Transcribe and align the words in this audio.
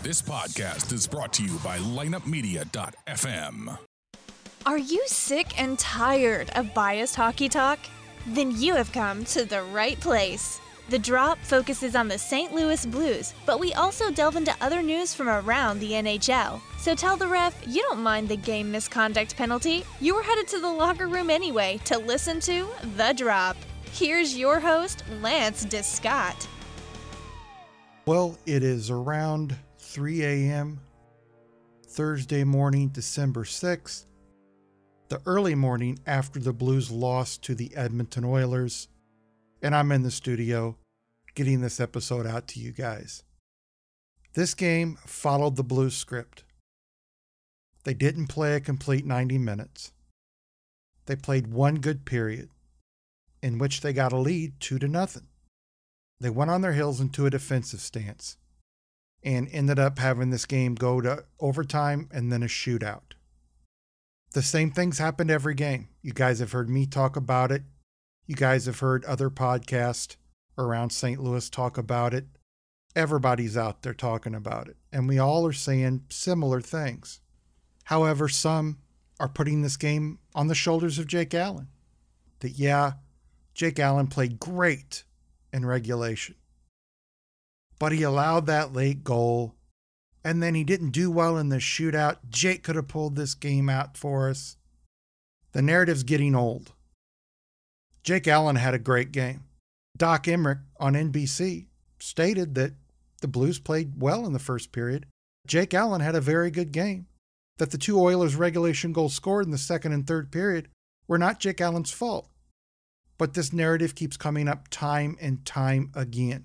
This 0.00 0.22
podcast 0.22 0.92
is 0.92 1.08
brought 1.08 1.32
to 1.34 1.42
you 1.42 1.58
by 1.58 1.78
lineupmedia.fm. 1.78 3.78
Are 4.64 4.78
you 4.78 5.02
sick 5.06 5.60
and 5.60 5.76
tired 5.76 6.50
of 6.54 6.72
biased 6.72 7.16
hockey 7.16 7.48
talk? 7.48 7.80
Then 8.24 8.52
you 8.60 8.76
have 8.76 8.92
come 8.92 9.24
to 9.24 9.44
the 9.44 9.64
right 9.64 9.98
place. 9.98 10.60
The 10.88 11.00
Drop 11.00 11.36
focuses 11.38 11.96
on 11.96 12.06
the 12.06 12.16
St. 12.16 12.54
Louis 12.54 12.86
Blues, 12.86 13.34
but 13.44 13.58
we 13.58 13.74
also 13.74 14.12
delve 14.12 14.36
into 14.36 14.54
other 14.60 14.82
news 14.82 15.14
from 15.14 15.28
around 15.28 15.80
the 15.80 15.90
NHL. 15.90 16.60
So 16.78 16.94
tell 16.94 17.16
the 17.16 17.26
ref 17.26 17.60
you 17.66 17.82
don't 17.82 17.98
mind 17.98 18.28
the 18.28 18.36
game 18.36 18.70
misconduct 18.70 19.36
penalty. 19.36 19.84
You 20.00 20.14
were 20.14 20.22
headed 20.22 20.46
to 20.48 20.60
the 20.60 20.70
locker 20.70 21.08
room 21.08 21.28
anyway 21.28 21.80
to 21.86 21.98
listen 21.98 22.38
to 22.42 22.68
The 22.96 23.14
Drop. 23.14 23.56
Here's 23.90 24.38
your 24.38 24.60
host, 24.60 25.02
Lance 25.20 25.66
Descott. 25.66 26.46
Well, 28.06 28.38
it 28.46 28.62
is 28.62 28.90
around 28.90 29.56
3 29.90 30.22
a.m. 30.22 30.80
Thursday 31.86 32.44
morning, 32.44 32.88
December 32.88 33.44
6th, 33.44 34.04
the 35.08 35.22
early 35.24 35.54
morning 35.54 35.98
after 36.06 36.38
the 36.38 36.52
Blues 36.52 36.90
lost 36.90 37.42
to 37.44 37.54
the 37.54 37.74
Edmonton 37.74 38.22
Oilers, 38.22 38.88
and 39.62 39.74
I'm 39.74 39.90
in 39.90 40.02
the 40.02 40.10
studio 40.10 40.76
getting 41.34 41.62
this 41.62 41.80
episode 41.80 42.26
out 42.26 42.46
to 42.48 42.60
you 42.60 42.70
guys. 42.70 43.22
This 44.34 44.52
game 44.52 44.98
followed 45.06 45.56
the 45.56 45.64
Blues 45.64 45.96
script. 45.96 46.44
They 47.84 47.94
didn't 47.94 48.26
play 48.26 48.56
a 48.56 48.60
complete 48.60 49.06
90 49.06 49.38
minutes. 49.38 49.92
They 51.06 51.16
played 51.16 51.46
one 51.46 51.76
good 51.76 52.04
period 52.04 52.50
in 53.42 53.56
which 53.56 53.80
they 53.80 53.94
got 53.94 54.12
a 54.12 54.18
lead 54.18 54.60
2 54.60 54.80
to 54.80 54.86
nothing. 54.86 55.28
They 56.20 56.28
went 56.28 56.50
on 56.50 56.60
their 56.60 56.74
heels 56.74 57.00
into 57.00 57.24
a 57.24 57.30
defensive 57.30 57.80
stance 57.80 58.36
and 59.22 59.48
ended 59.50 59.78
up 59.78 59.98
having 59.98 60.30
this 60.30 60.46
game 60.46 60.74
go 60.74 61.00
to 61.00 61.24
overtime 61.40 62.08
and 62.12 62.32
then 62.32 62.42
a 62.42 62.46
shootout. 62.46 63.14
The 64.32 64.42
same 64.42 64.70
things 64.70 64.98
happened 64.98 65.30
every 65.30 65.54
game. 65.54 65.88
You 66.02 66.12
guys 66.12 66.38
have 66.38 66.52
heard 66.52 66.68
me 66.68 66.86
talk 66.86 67.16
about 67.16 67.50
it. 67.50 67.62
You 68.26 68.34
guys 68.36 68.66
have 68.66 68.80
heard 68.80 69.04
other 69.04 69.30
podcasts 69.30 70.16
around 70.56 70.90
St. 70.90 71.20
Louis 71.20 71.48
talk 71.48 71.78
about 71.78 72.12
it. 72.12 72.26
Everybody's 72.94 73.56
out 73.56 73.82
there 73.82 73.94
talking 73.94 74.34
about 74.34 74.68
it, 74.68 74.76
and 74.92 75.08
we 75.08 75.18
all 75.18 75.46
are 75.46 75.52
saying 75.52 76.04
similar 76.10 76.60
things. 76.60 77.20
However, 77.84 78.28
some 78.28 78.78
are 79.20 79.28
putting 79.28 79.62
this 79.62 79.76
game 79.76 80.18
on 80.34 80.48
the 80.48 80.54
shoulders 80.54 80.98
of 80.98 81.06
Jake 81.06 81.34
Allen. 81.34 81.68
That, 82.40 82.52
yeah, 82.52 82.92
Jake 83.54 83.78
Allen 83.78 84.08
played 84.08 84.40
great 84.40 85.04
in 85.52 85.64
regulation 85.64 86.34
but 87.78 87.92
he 87.92 88.02
allowed 88.02 88.46
that 88.46 88.72
late 88.72 89.04
goal. 89.04 89.54
And 90.24 90.42
then 90.42 90.54
he 90.54 90.64
didn't 90.64 90.90
do 90.90 91.10
well 91.10 91.36
in 91.36 91.48
the 91.48 91.56
shootout. 91.56 92.16
Jake 92.28 92.62
could 92.62 92.76
have 92.76 92.88
pulled 92.88 93.16
this 93.16 93.34
game 93.34 93.68
out 93.68 93.96
for 93.96 94.28
us. 94.28 94.56
The 95.52 95.62
narrative's 95.62 96.02
getting 96.02 96.34
old. 96.34 96.72
Jake 98.02 98.28
Allen 98.28 98.56
had 98.56 98.74
a 98.74 98.78
great 98.78 99.12
game. 99.12 99.44
Doc 99.96 100.24
Emrick 100.24 100.60
on 100.78 100.94
NBC 100.94 101.66
stated 101.98 102.54
that 102.54 102.74
the 103.20 103.28
Blues 103.28 103.58
played 103.58 104.00
well 104.00 104.26
in 104.26 104.32
the 104.32 104.38
first 104.38 104.72
period. 104.72 105.06
Jake 105.46 105.74
Allen 105.74 106.00
had 106.00 106.14
a 106.14 106.20
very 106.20 106.50
good 106.50 106.72
game. 106.72 107.06
That 107.58 107.70
the 107.70 107.78
two 107.78 107.98
Oilers 108.00 108.36
regulation 108.36 108.92
goals 108.92 109.14
scored 109.14 109.44
in 109.44 109.50
the 109.50 109.58
second 109.58 109.92
and 109.92 110.06
third 110.06 110.30
period 110.30 110.68
were 111.08 111.18
not 111.18 111.40
Jake 111.40 111.60
Allen's 111.60 111.90
fault. 111.90 112.28
But 113.16 113.34
this 113.34 113.52
narrative 113.52 113.96
keeps 113.96 114.16
coming 114.16 114.46
up 114.46 114.68
time 114.68 115.16
and 115.20 115.44
time 115.44 115.90
again. 115.94 116.44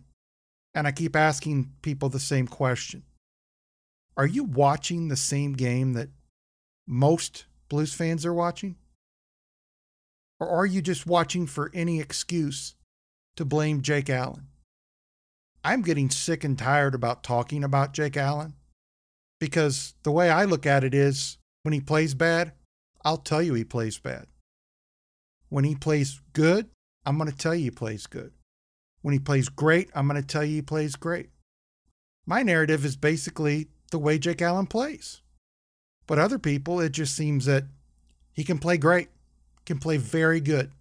And 0.76 0.88
I 0.88 0.92
keep 0.92 1.16
asking 1.16 1.72
people 1.82 2.10
the 2.10 2.20
same 2.20 2.48
question 2.48 3.04
Are 4.18 4.28
you 4.28 4.44
watching 4.44 5.08
the 5.08 5.16
same 5.16 5.54
game 5.54 5.94
that 5.94 6.10
most 6.88 7.46
Blues 7.70 7.94
fans 7.94 8.26
are 8.26 8.34
watching? 8.34 8.76
Or 10.40 10.50
are 10.50 10.66
you 10.66 10.82
just 10.82 11.08
watching 11.08 11.48
for 11.48 11.72
any 11.74 12.00
excuse 12.00 12.76
to 13.36 13.46
blame 13.46 13.82
Jake 13.82 14.10
Allen? 14.10 14.48
I'm 15.64 15.82
getting 15.82 16.10
sick 16.10 16.44
and 16.44 16.58
tired 16.58 16.94
about 16.94 17.24
talking 17.24 17.64
about 17.64 17.94
Jake 17.94 18.18
Allen 18.18 18.54
because 19.40 19.94
the 20.04 20.12
way 20.12 20.30
I 20.30 20.44
look 20.44 20.66
at 20.66 20.84
it 20.84 20.94
is 20.94 21.38
when 21.64 21.74
he 21.74 21.80
plays 21.80 22.14
bad, 22.14 22.52
I'll 23.06 23.18
tell 23.18 23.42
you 23.42 23.54
he 23.54 23.64
plays 23.64 23.98
bad. 23.98 24.28
When 25.50 25.64
he 25.64 25.76
plays 25.76 26.22
good, 26.34 26.70
I'm 27.06 27.18
going 27.18 27.30
to 27.30 27.38
tell 27.38 27.56
you 27.56 27.66
he 27.66 27.72
plays 27.72 28.06
good. 28.06 28.34
When 29.04 29.14
he 29.14 29.20
plays 29.20 29.50
great, 29.50 29.92
I'm 29.94 30.08
going 30.08 30.20
to 30.20 30.28
tell 30.28 30.44
you 30.44 30.56
he 30.56 30.62
plays 30.62 30.96
great. 30.96 31.30
My 32.26 32.42
narrative 32.42 32.84
is 32.86 32.96
basically 32.96 33.68
the 33.92 34.00
way 34.00 34.18
Jake 34.18 34.42
Allen 34.42 34.66
plays. 34.66 35.22
But 36.08 36.20
other 36.20 36.40
people, 36.40 36.80
it 36.80 36.94
just 36.94 37.16
seems 37.16 37.46
that 37.46 37.66
he 38.32 38.44
can 38.44 38.58
play 38.58 38.78
great, 38.78 39.10
can 39.66 39.78
play 39.78 39.98
very 39.98 40.40
good. 40.40 40.72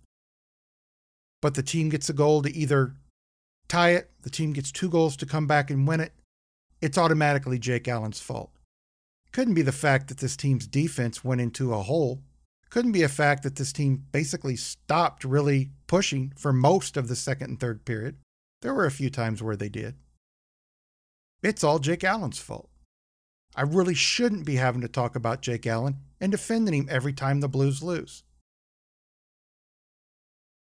But 1.40 1.54
the 1.54 1.62
team 1.62 1.88
gets 1.88 2.08
a 2.08 2.14
goal 2.14 2.42
to 2.42 2.56
either 2.56 2.94
tie 3.68 3.90
it, 3.90 4.10
the 4.22 4.30
team 4.30 4.52
gets 4.52 4.70
two 4.70 4.88
goals 4.88 5.16
to 5.16 5.26
come 5.26 5.48
back 5.48 5.68
and 5.70 5.86
win 5.86 6.00
it. 6.00 6.12
It's 6.80 6.98
automatically 6.98 7.58
Jake 7.58 7.88
Allen's 7.88 8.20
fault. 8.20 8.50
Couldn't 9.32 9.54
be 9.54 9.62
the 9.62 9.72
fact 9.72 10.08
that 10.08 10.18
this 10.18 10.36
team's 10.36 10.66
defense 10.66 11.24
went 11.24 11.40
into 11.40 11.74
a 11.74 11.82
hole 11.82 12.20
couldn't 12.72 12.92
be 12.92 13.02
a 13.02 13.08
fact 13.08 13.42
that 13.42 13.56
this 13.56 13.70
team 13.70 14.02
basically 14.12 14.56
stopped 14.56 15.24
really 15.24 15.68
pushing 15.86 16.32
for 16.38 16.54
most 16.54 16.96
of 16.96 17.06
the 17.06 17.14
second 17.14 17.50
and 17.50 17.60
third 17.60 17.84
period. 17.84 18.16
There 18.62 18.72
were 18.72 18.86
a 18.86 18.90
few 18.90 19.10
times 19.10 19.42
where 19.42 19.56
they 19.56 19.68
did. 19.68 19.96
It's 21.42 21.62
all 21.62 21.78
Jake 21.78 22.02
Allen's 22.02 22.38
fault. 22.38 22.70
I 23.54 23.60
really 23.60 23.92
shouldn't 23.92 24.46
be 24.46 24.56
having 24.56 24.80
to 24.80 24.88
talk 24.88 25.14
about 25.14 25.42
Jake 25.42 25.66
Allen 25.66 25.98
and 26.18 26.32
defending 26.32 26.72
him 26.72 26.88
every 26.90 27.12
time 27.12 27.40
the 27.40 27.48
Blues 27.48 27.82
lose. 27.82 28.24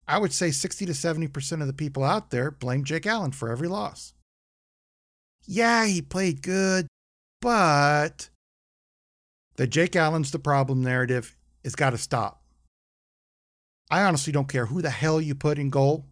I 0.07 0.19
would 0.19 0.33
say 0.33 0.51
60 0.51 0.85
to 0.85 0.91
70% 0.91 1.61
of 1.61 1.67
the 1.67 1.73
people 1.73 2.03
out 2.03 2.29
there 2.29 2.51
blame 2.51 2.83
Jake 2.83 3.07
Allen 3.07 3.31
for 3.31 3.51
every 3.51 3.67
loss. 3.67 4.13
Yeah, 5.47 5.87
he 5.87 6.03
played 6.03 6.43
good, 6.43 6.85
but 7.41 8.29
the 9.55 9.65
Jake 9.65 9.95
Allen's 9.95 10.29
the 10.29 10.37
problem 10.37 10.83
narrative 10.83 11.36
it's 11.67 11.75
got 11.75 11.89
to 11.89 11.97
stop. 11.97 12.41
I 13.91 14.03
honestly 14.03 14.31
don't 14.31 14.47
care 14.47 14.67
who 14.67 14.81
the 14.81 14.89
hell 14.89 15.19
you 15.19 15.35
put 15.35 15.59
in 15.59 15.69
goal. 15.69 16.05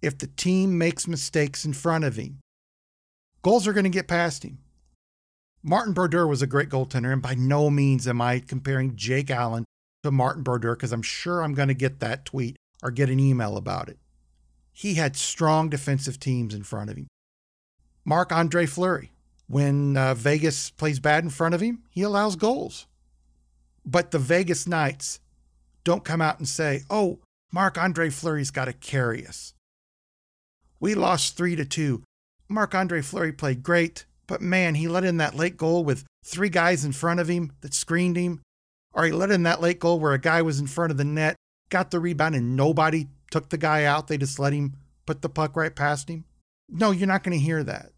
If 0.00 0.16
the 0.16 0.28
team 0.28 0.78
makes 0.78 1.06
mistakes 1.06 1.66
in 1.66 1.74
front 1.74 2.04
of 2.04 2.16
him, 2.16 2.40
goals 3.42 3.68
are 3.68 3.74
going 3.74 3.84
to 3.84 3.90
get 3.90 4.08
past 4.08 4.44
him. 4.44 4.60
Martin 5.62 5.92
Brodeur 5.92 6.26
was 6.26 6.40
a 6.40 6.46
great 6.46 6.70
goaltender, 6.70 7.12
and 7.12 7.20
by 7.20 7.34
no 7.34 7.68
means 7.68 8.08
am 8.08 8.22
I 8.22 8.38
comparing 8.38 8.96
Jake 8.96 9.30
Allen 9.30 9.66
to 10.04 10.10
Martin 10.10 10.42
Brodeur 10.42 10.74
because 10.74 10.92
I'm 10.92 11.02
sure 11.02 11.42
I'm 11.42 11.52
going 11.52 11.68
to 11.68 11.74
get 11.74 12.00
that 12.00 12.24
tweet 12.24 12.56
or 12.82 12.90
get 12.90 13.10
an 13.10 13.20
email 13.20 13.58
about 13.58 13.90
it. 13.90 13.98
He 14.72 14.94
had 14.94 15.16
strong 15.16 15.68
defensive 15.68 16.18
teams 16.18 16.54
in 16.54 16.62
front 16.62 16.88
of 16.88 16.96
him. 16.96 17.08
Marc 18.06 18.32
Andre 18.32 18.64
Fleury, 18.64 19.12
when 19.48 19.98
uh, 19.98 20.14
Vegas 20.14 20.70
plays 20.70 20.98
bad 20.98 21.24
in 21.24 21.30
front 21.30 21.54
of 21.54 21.60
him, 21.60 21.82
he 21.90 22.00
allows 22.00 22.36
goals. 22.36 22.86
But 23.84 24.10
the 24.10 24.18
Vegas 24.18 24.66
Knights 24.66 25.20
don't 25.84 26.04
come 26.04 26.20
out 26.20 26.38
and 26.38 26.48
say, 26.48 26.82
oh, 26.88 27.20
Marc 27.52 27.78
Andre 27.78 28.10
Fleury's 28.10 28.50
got 28.50 28.64
to 28.64 28.72
carry 28.72 29.26
us. 29.26 29.54
We 30.80 30.94
lost 30.94 31.36
3 31.36 31.56
to 31.56 31.64
2. 31.64 32.02
Marc 32.48 32.74
Andre 32.74 33.00
Fleury 33.00 33.32
played 33.32 33.62
great, 33.62 34.06
but 34.26 34.40
man, 34.40 34.74
he 34.74 34.88
let 34.88 35.04
in 35.04 35.18
that 35.18 35.34
late 35.34 35.56
goal 35.56 35.84
with 35.84 36.04
three 36.24 36.48
guys 36.48 36.84
in 36.84 36.92
front 36.92 37.20
of 37.20 37.28
him 37.28 37.52
that 37.60 37.74
screened 37.74 38.16
him. 38.16 38.40
Or 38.92 39.04
he 39.04 39.12
let 39.12 39.30
in 39.30 39.42
that 39.44 39.60
late 39.60 39.80
goal 39.80 39.98
where 39.98 40.12
a 40.12 40.18
guy 40.18 40.42
was 40.42 40.60
in 40.60 40.66
front 40.66 40.90
of 40.90 40.96
the 40.96 41.04
net, 41.04 41.36
got 41.68 41.90
the 41.90 42.00
rebound, 42.00 42.34
and 42.34 42.56
nobody 42.56 43.08
took 43.30 43.48
the 43.48 43.58
guy 43.58 43.84
out. 43.84 44.06
They 44.06 44.16
just 44.18 44.38
let 44.38 44.52
him 44.52 44.74
put 45.06 45.22
the 45.22 45.28
puck 45.28 45.56
right 45.56 45.74
past 45.74 46.08
him. 46.08 46.24
No, 46.68 46.90
you're 46.90 47.08
not 47.08 47.22
going 47.22 47.36
to 47.36 47.44
hear 47.44 47.64
that. 47.64 47.92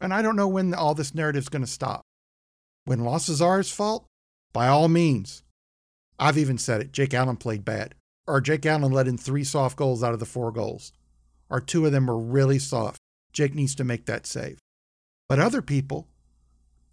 And 0.00 0.14
I 0.14 0.22
don't 0.22 0.36
know 0.36 0.48
when 0.48 0.74
all 0.74 0.94
this 0.94 1.14
narrative's 1.14 1.48
going 1.48 1.64
to 1.64 1.70
stop. 1.70 2.02
When 2.84 3.04
losses 3.04 3.42
are 3.42 3.58
his 3.58 3.70
fault, 3.70 4.06
by 4.52 4.68
all 4.68 4.88
means. 4.88 5.42
I've 6.18 6.38
even 6.38 6.58
said 6.58 6.80
it. 6.80 6.92
Jake 6.92 7.14
Allen 7.14 7.36
played 7.36 7.64
bad. 7.64 7.94
Or 8.26 8.40
Jake 8.40 8.66
Allen 8.66 8.92
let 8.92 9.08
in 9.08 9.18
three 9.18 9.44
soft 9.44 9.76
goals 9.76 10.02
out 10.02 10.12
of 10.12 10.20
the 10.20 10.26
four 10.26 10.52
goals. 10.52 10.92
Or 11.48 11.60
two 11.60 11.86
of 11.86 11.92
them 11.92 12.06
were 12.06 12.18
really 12.18 12.58
soft. 12.58 12.98
Jake 13.32 13.54
needs 13.54 13.74
to 13.76 13.84
make 13.84 14.06
that 14.06 14.26
save. 14.26 14.58
But 15.28 15.38
other 15.38 15.62
people, 15.62 16.08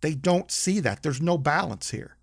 they 0.02 0.14
don't 0.14 0.52
see 0.52 0.80
that. 0.80 1.04
There's 1.04 1.22
no 1.22 1.38
balance 1.38 1.92
here. 1.92 2.18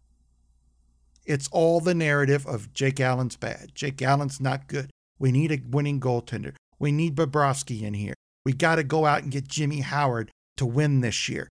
It's 1.26 1.48
all 1.52 1.80
the 1.80 1.94
narrative 1.94 2.46
of 2.46 2.72
Jake 2.72 3.00
Allen's 3.00 3.36
bad. 3.36 3.72
Jake 3.74 4.00
Allen's 4.02 4.40
not 4.40 4.68
good. 4.68 4.90
We 5.18 5.32
need 5.32 5.52
a 5.52 5.60
winning 5.70 6.00
goaltender. 6.00 6.54
We 6.78 6.92
need 6.92 7.16
Bobrovsky 7.16 7.82
in 7.82 7.94
here. 7.94 8.14
We 8.44 8.52
got 8.52 8.76
to 8.76 8.84
go 8.84 9.06
out 9.06 9.22
and 9.22 9.32
get 9.32 9.48
Jimmy 9.48 9.80
Howard 9.80 10.30
to 10.56 10.66
win 10.66 11.00
this 11.00 11.28
year. 11.28 11.48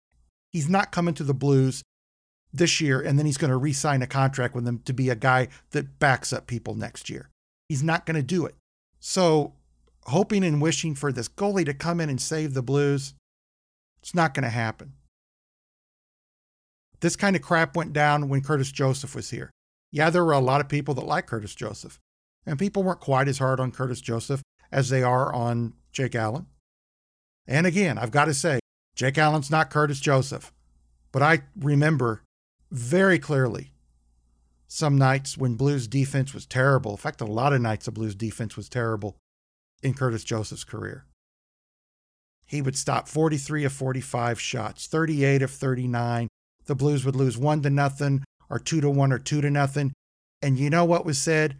He's 0.51 0.69
not 0.69 0.91
coming 0.91 1.13
to 1.15 1.23
the 1.23 1.33
Blues 1.33 1.83
this 2.53 2.81
year, 2.81 2.99
and 2.99 3.17
then 3.17 3.25
he's 3.25 3.37
going 3.37 3.51
to 3.51 3.57
re 3.57 3.73
sign 3.73 4.01
a 4.01 4.07
contract 4.07 4.55
with 4.55 4.65
them 4.65 4.79
to 4.85 4.93
be 4.93 5.09
a 5.09 5.15
guy 5.15 5.47
that 5.71 5.99
backs 5.99 6.33
up 6.33 6.47
people 6.47 6.75
next 6.75 7.09
year. 7.09 7.29
He's 7.67 7.83
not 7.83 8.05
going 8.05 8.15
to 8.15 8.23
do 8.23 8.45
it. 8.45 8.55
So, 8.99 9.53
hoping 10.05 10.43
and 10.43 10.61
wishing 10.61 10.95
for 10.95 11.11
this 11.11 11.29
goalie 11.29 11.65
to 11.65 11.73
come 11.73 12.01
in 12.01 12.09
and 12.09 12.21
save 12.21 12.53
the 12.53 12.63
Blues, 12.63 13.13
it's 14.01 14.15
not 14.15 14.33
going 14.33 14.43
to 14.43 14.49
happen. 14.49 14.93
This 17.01 17.15
kind 17.15 17.35
of 17.35 17.41
crap 17.41 17.75
went 17.75 17.93
down 17.93 18.27
when 18.27 18.41
Curtis 18.41 18.71
Joseph 18.71 19.15
was 19.15 19.29
here. 19.29 19.51
Yeah, 19.91 20.09
there 20.09 20.25
were 20.25 20.33
a 20.33 20.39
lot 20.39 20.61
of 20.61 20.67
people 20.67 20.93
that 20.95 21.05
liked 21.05 21.29
Curtis 21.29 21.55
Joseph, 21.55 21.99
and 22.45 22.59
people 22.59 22.83
weren't 22.83 22.99
quite 22.99 23.27
as 23.27 23.37
hard 23.37 23.59
on 23.59 23.71
Curtis 23.71 24.01
Joseph 24.01 24.41
as 24.71 24.89
they 24.89 25.01
are 25.01 25.33
on 25.33 25.73
Jake 25.91 26.15
Allen. 26.15 26.47
And 27.47 27.65
again, 27.65 27.97
I've 27.97 28.11
got 28.11 28.25
to 28.25 28.33
say, 28.33 28.59
Jake 28.95 29.17
Allen's 29.17 29.49
not 29.49 29.69
Curtis 29.69 29.99
Joseph, 29.99 30.51
but 31.11 31.21
I 31.21 31.43
remember 31.57 32.21
very 32.71 33.19
clearly 33.19 33.71
some 34.67 34.97
nights 34.97 35.37
when 35.37 35.55
Blues 35.55 35.87
defense 35.87 36.33
was 36.33 36.45
terrible. 36.45 36.91
In 36.91 36.97
fact, 36.97 37.21
a 37.21 37.25
lot 37.25 37.53
of 37.53 37.61
nights 37.61 37.85
the 37.85 37.91
Blues 37.91 38.15
defense 38.15 38.55
was 38.55 38.69
terrible 38.69 39.17
in 39.81 39.93
Curtis 39.93 40.23
Joseph's 40.23 40.63
career. 40.63 41.05
He 42.45 42.61
would 42.61 42.75
stop 42.75 43.07
43 43.07 43.65
of 43.65 43.73
45 43.73 44.39
shots, 44.39 44.87
38 44.87 45.41
of 45.41 45.51
39. 45.51 46.27
The 46.65 46.75
Blues 46.75 47.05
would 47.05 47.15
lose 47.15 47.37
1 47.37 47.63
to 47.63 47.69
nothing 47.69 48.23
or 48.49 48.59
2 48.59 48.81
to 48.81 48.89
1 48.89 49.11
or 49.11 49.19
2 49.19 49.41
to 49.41 49.49
nothing. 49.49 49.93
And 50.41 50.57
you 50.57 50.69
know 50.69 50.85
what 50.85 51.05
was 51.05 51.19
said? 51.19 51.57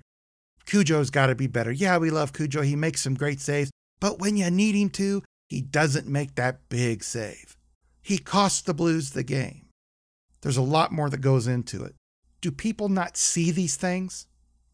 Cujo's 0.66 1.10
got 1.10 1.28
to 1.28 1.36
be 1.36 1.48
better. 1.48 1.72
Yeah, 1.72 1.98
we 1.98 2.12
love 2.12 2.34
Cujo. 2.34 2.62
He 2.62 2.76
makes 2.76 3.02
some 3.02 3.16
great 3.16 3.40
saves, 3.42 3.72
but 4.00 4.20
when 4.20 4.38
you 4.38 4.50
need 4.52 4.76
him 4.76 4.90
to, 4.92 5.24
he 5.48 5.62
doesn't 5.62 6.08
make 6.08 6.36
that 6.36 6.70
big 6.70 7.04
save. 7.04 7.58
He 8.02 8.20
costs 8.20 8.62
the 8.62 8.74
Blues 8.74 9.12
the 9.12 9.24
game. 9.24 9.69
There's 10.42 10.58
a 10.58 10.62
lot 10.62 10.92
more 10.92 11.10
that 11.10 11.22
goes 11.22 11.48
into 11.48 11.84
it. 11.84 11.96
Do 12.42 12.52
people 12.52 12.90
not 12.90 13.18
see 13.18 13.52
these 13.52 13.76
things? 13.76 14.28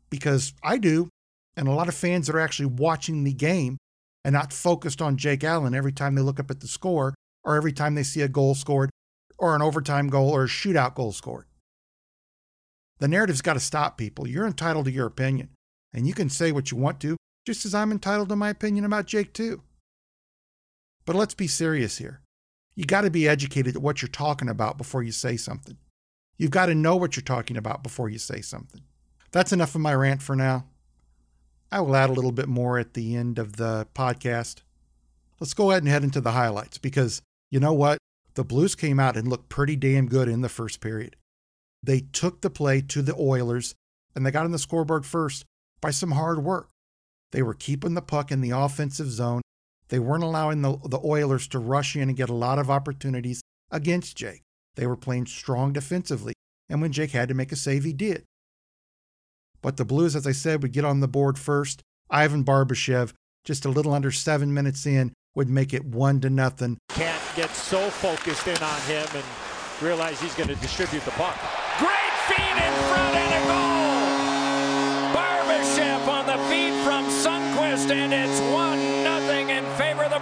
Because 0.09 0.53
I 0.63 0.77
do, 0.77 1.09
and 1.57 1.67
a 1.67 1.71
lot 1.71 1.87
of 1.87 1.95
fans 1.95 2.27
that 2.27 2.35
are 2.35 2.39
actually 2.39 2.67
watching 2.67 3.23
the 3.23 3.33
game 3.33 3.77
and 4.23 4.33
not 4.33 4.53
focused 4.53 5.01
on 5.01 5.17
Jake 5.17 5.43
Allen 5.43 5.73
every 5.73 5.91
time 5.91 6.15
they 6.15 6.21
look 6.21 6.39
up 6.39 6.51
at 6.51 6.59
the 6.59 6.67
score 6.67 7.15
or 7.43 7.55
every 7.55 7.71
time 7.71 7.95
they 7.95 8.03
see 8.03 8.21
a 8.21 8.27
goal 8.27 8.55
scored 8.55 8.89
or 9.37 9.55
an 9.55 9.61
overtime 9.61 10.07
goal 10.07 10.29
or 10.29 10.43
a 10.43 10.47
shootout 10.47 10.95
goal 10.95 11.11
scored. 11.11 11.45
The 12.99 13.07
narrative's 13.07 13.41
got 13.41 13.53
to 13.53 13.59
stop 13.59 13.97
people. 13.97 14.27
You're 14.27 14.47
entitled 14.47 14.85
to 14.85 14.91
your 14.91 15.07
opinion, 15.07 15.49
and 15.93 16.07
you 16.07 16.13
can 16.13 16.29
say 16.29 16.51
what 16.51 16.71
you 16.71 16.77
want 16.77 16.99
to, 17.01 17.17
just 17.45 17.65
as 17.65 17.75
I'm 17.75 17.91
entitled 17.91 18.29
to 18.29 18.35
my 18.35 18.49
opinion 18.49 18.85
about 18.85 19.05
Jake, 19.05 19.33
too. 19.33 19.61
But 21.05 21.15
let's 21.15 21.33
be 21.33 21.47
serious 21.47 21.97
here. 21.97 22.21
You 22.75 22.85
got 22.85 23.01
to 23.01 23.09
be 23.09 23.27
educated 23.27 23.75
at 23.77 23.81
what 23.81 24.01
you're 24.01 24.09
talking 24.09 24.49
about 24.49 24.77
before 24.77 25.01
you 25.01 25.11
say 25.11 25.37
something. 25.37 25.77
You've 26.37 26.51
got 26.51 26.65
to 26.65 26.75
know 26.75 26.97
what 26.97 27.15
you're 27.15 27.23
talking 27.23 27.55
about 27.55 27.83
before 27.83 28.09
you 28.09 28.17
say 28.17 28.41
something. 28.41 28.81
That's 29.31 29.53
enough 29.53 29.75
of 29.75 29.81
my 29.81 29.93
rant 29.93 30.21
for 30.21 30.35
now. 30.35 30.65
I 31.71 31.79
will 31.79 31.95
add 31.95 32.09
a 32.09 32.13
little 32.13 32.31
bit 32.31 32.47
more 32.47 32.77
at 32.77 32.93
the 32.93 33.15
end 33.15 33.39
of 33.39 33.55
the 33.55 33.87
podcast. 33.95 34.57
Let's 35.39 35.53
go 35.53 35.71
ahead 35.71 35.83
and 35.83 35.91
head 35.91 36.03
into 36.03 36.21
the 36.21 36.31
highlights 36.31 36.77
because 36.77 37.21
you 37.49 37.59
know 37.59 37.73
what? 37.73 37.97
The 38.35 38.43
Blues 38.43 38.75
came 38.75 38.99
out 38.99 39.15
and 39.15 39.27
looked 39.27 39.49
pretty 39.49 39.77
damn 39.77 40.07
good 40.07 40.27
in 40.27 40.41
the 40.41 40.49
first 40.49 40.81
period. 40.81 41.15
They 41.81 42.01
took 42.01 42.41
the 42.41 42.49
play 42.49 42.81
to 42.81 43.01
the 43.01 43.15
Oilers 43.15 43.75
and 44.15 44.25
they 44.25 44.31
got 44.31 44.45
on 44.45 44.51
the 44.51 44.59
scoreboard 44.59 45.05
first 45.05 45.45
by 45.81 45.91
some 45.91 46.11
hard 46.11 46.43
work. 46.43 46.69
They 47.31 47.41
were 47.41 47.53
keeping 47.53 47.93
the 47.93 48.01
puck 48.01 48.31
in 48.31 48.41
the 48.41 48.51
offensive 48.51 49.09
zone 49.09 49.41
they 49.89 49.99
weren't 49.99 50.23
allowing 50.23 50.61
the, 50.61 50.77
the 50.85 50.99
Oilers 51.03 51.47
to 51.49 51.59
rush 51.59 51.95
in 51.95 52.09
and 52.09 52.17
get 52.17 52.29
a 52.29 52.33
lot 52.33 52.59
of 52.59 52.69
opportunities 52.69 53.41
against 53.71 54.17
Jake. 54.17 54.41
They 54.75 54.87
were 54.87 54.97
playing 54.97 55.27
strong 55.27 55.73
defensively, 55.73 56.33
and 56.69 56.81
when 56.81 56.91
Jake 56.91 57.11
had 57.11 57.29
to 57.29 57.35
make 57.35 57.51
a 57.51 57.55
save, 57.55 57.83
he 57.83 57.93
did. 57.93 58.23
But 59.61 59.77
the 59.77 59.85
Blues, 59.85 60.15
as 60.15 60.27
I 60.27 60.31
said, 60.31 60.61
would 60.61 60.73
get 60.73 60.85
on 60.85 60.99
the 60.99 61.07
board 61.07 61.39
first. 61.39 61.81
Ivan 62.09 62.43
Barbashev, 62.43 63.13
just 63.43 63.65
a 63.65 63.69
little 63.69 63.93
under 63.93 64.11
seven 64.11 64.53
minutes 64.53 64.85
in, 64.85 65.13
would 65.35 65.49
make 65.49 65.73
it 65.73 65.85
one 65.85 66.19
to 66.21 66.29
nothing. 66.29 66.77
Can't 66.89 67.21
get 67.35 67.49
so 67.49 67.89
focused 67.89 68.47
in 68.47 68.57
on 68.57 68.81
him 68.81 69.07
and 69.13 69.23
realize 69.81 70.21
he's 70.21 70.35
going 70.35 70.49
to 70.49 70.55
distribute 70.55 71.03
the 71.03 71.11
puck. 71.11 71.35
Great 71.77 72.13
feed 72.27 72.41
in 72.41 72.73
front 72.89 73.15
and 73.15 73.33
a 73.35 73.47
goal! 73.47 73.75
Barbashev 75.15 76.07
on 76.07 76.25
the 76.25 76.37
feed 76.49 76.73
from 76.83 77.05
Sundqvist, 77.05 77.91
and 77.91 78.13
it's 78.13 78.24
one 78.24 78.24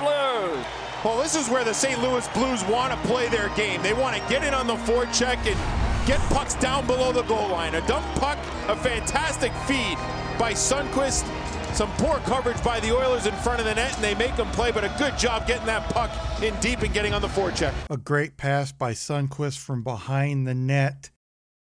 well, 0.02 1.22
this 1.22 1.36
is 1.36 1.50
where 1.50 1.64
the 1.64 1.74
St. 1.74 2.02
Louis 2.02 2.28
Blues 2.30 2.64
want 2.66 2.94
to 2.94 3.08
play 3.08 3.30
their 3.30 3.50
game. 3.50 3.82
They 3.82 3.94
want 3.94 4.16
to 4.16 4.30
get 4.30 4.44
in 4.44 4.54
on 4.54 4.68
the 4.68 4.76
forecheck 4.76 5.38
and 5.46 6.08
get 6.08 6.20
pucks 6.30 6.56
down 6.56 6.88
below 6.88 7.12
the 7.12 7.24
goal 7.24 7.50
line. 7.50 7.76
A 7.76 7.88
dump 7.88 8.06
puck, 8.16 8.38
a 8.68 8.76
fantastic 8.76 9.52
feed 9.68 9.98
by 10.40 10.54
Sundqvist. 10.54 11.26
Some 11.74 11.92
poor 11.94 12.18
coverage 12.20 12.64
by 12.64 12.80
the 12.82 12.96
Oilers 12.96 13.26
in 13.26 13.34
front 13.36 13.60
of 13.60 13.66
the 13.66 13.74
net, 13.74 13.96
and 13.96 14.04
they 14.04 14.14
make 14.14 14.36
them 14.36 14.48
play, 14.52 14.72
but 14.72 14.84
a 14.84 14.94
good 15.00 15.18
job 15.18 15.48
getting 15.48 15.66
that 15.66 15.90
puck 15.90 16.12
in 16.42 16.56
deep 16.60 16.82
and 16.82 16.94
getting 16.94 17.14
on 17.14 17.22
the 17.22 17.28
forecheck. 17.28 17.74
A 17.90 17.98
great 17.98 18.38
pass 18.38 18.72
by 18.72 18.92
Sundqvist 18.92 19.58
from 19.58 19.84
behind 19.84 20.48
the 20.48 20.54
net. 20.54 21.10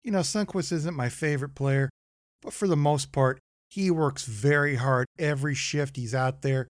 You 0.03 0.11
know, 0.11 0.19
Sundqvist 0.19 0.71
isn't 0.71 0.95
my 0.95 1.09
favorite 1.09 1.53
player, 1.53 1.89
but 2.41 2.53
for 2.53 2.67
the 2.67 2.75
most 2.75 3.11
part, 3.11 3.39
he 3.69 3.91
works 3.91 4.25
very 4.25 4.75
hard 4.75 5.05
every 5.19 5.53
shift 5.53 5.95
he's 5.95 6.15
out 6.15 6.41
there. 6.41 6.67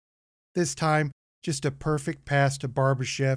This 0.54 0.76
time, 0.76 1.12
just 1.44 1.66
a 1.66 1.72
perfect 1.72 2.26
pass 2.26 2.58
to 2.60 2.68
Barbashev. 2.68 3.36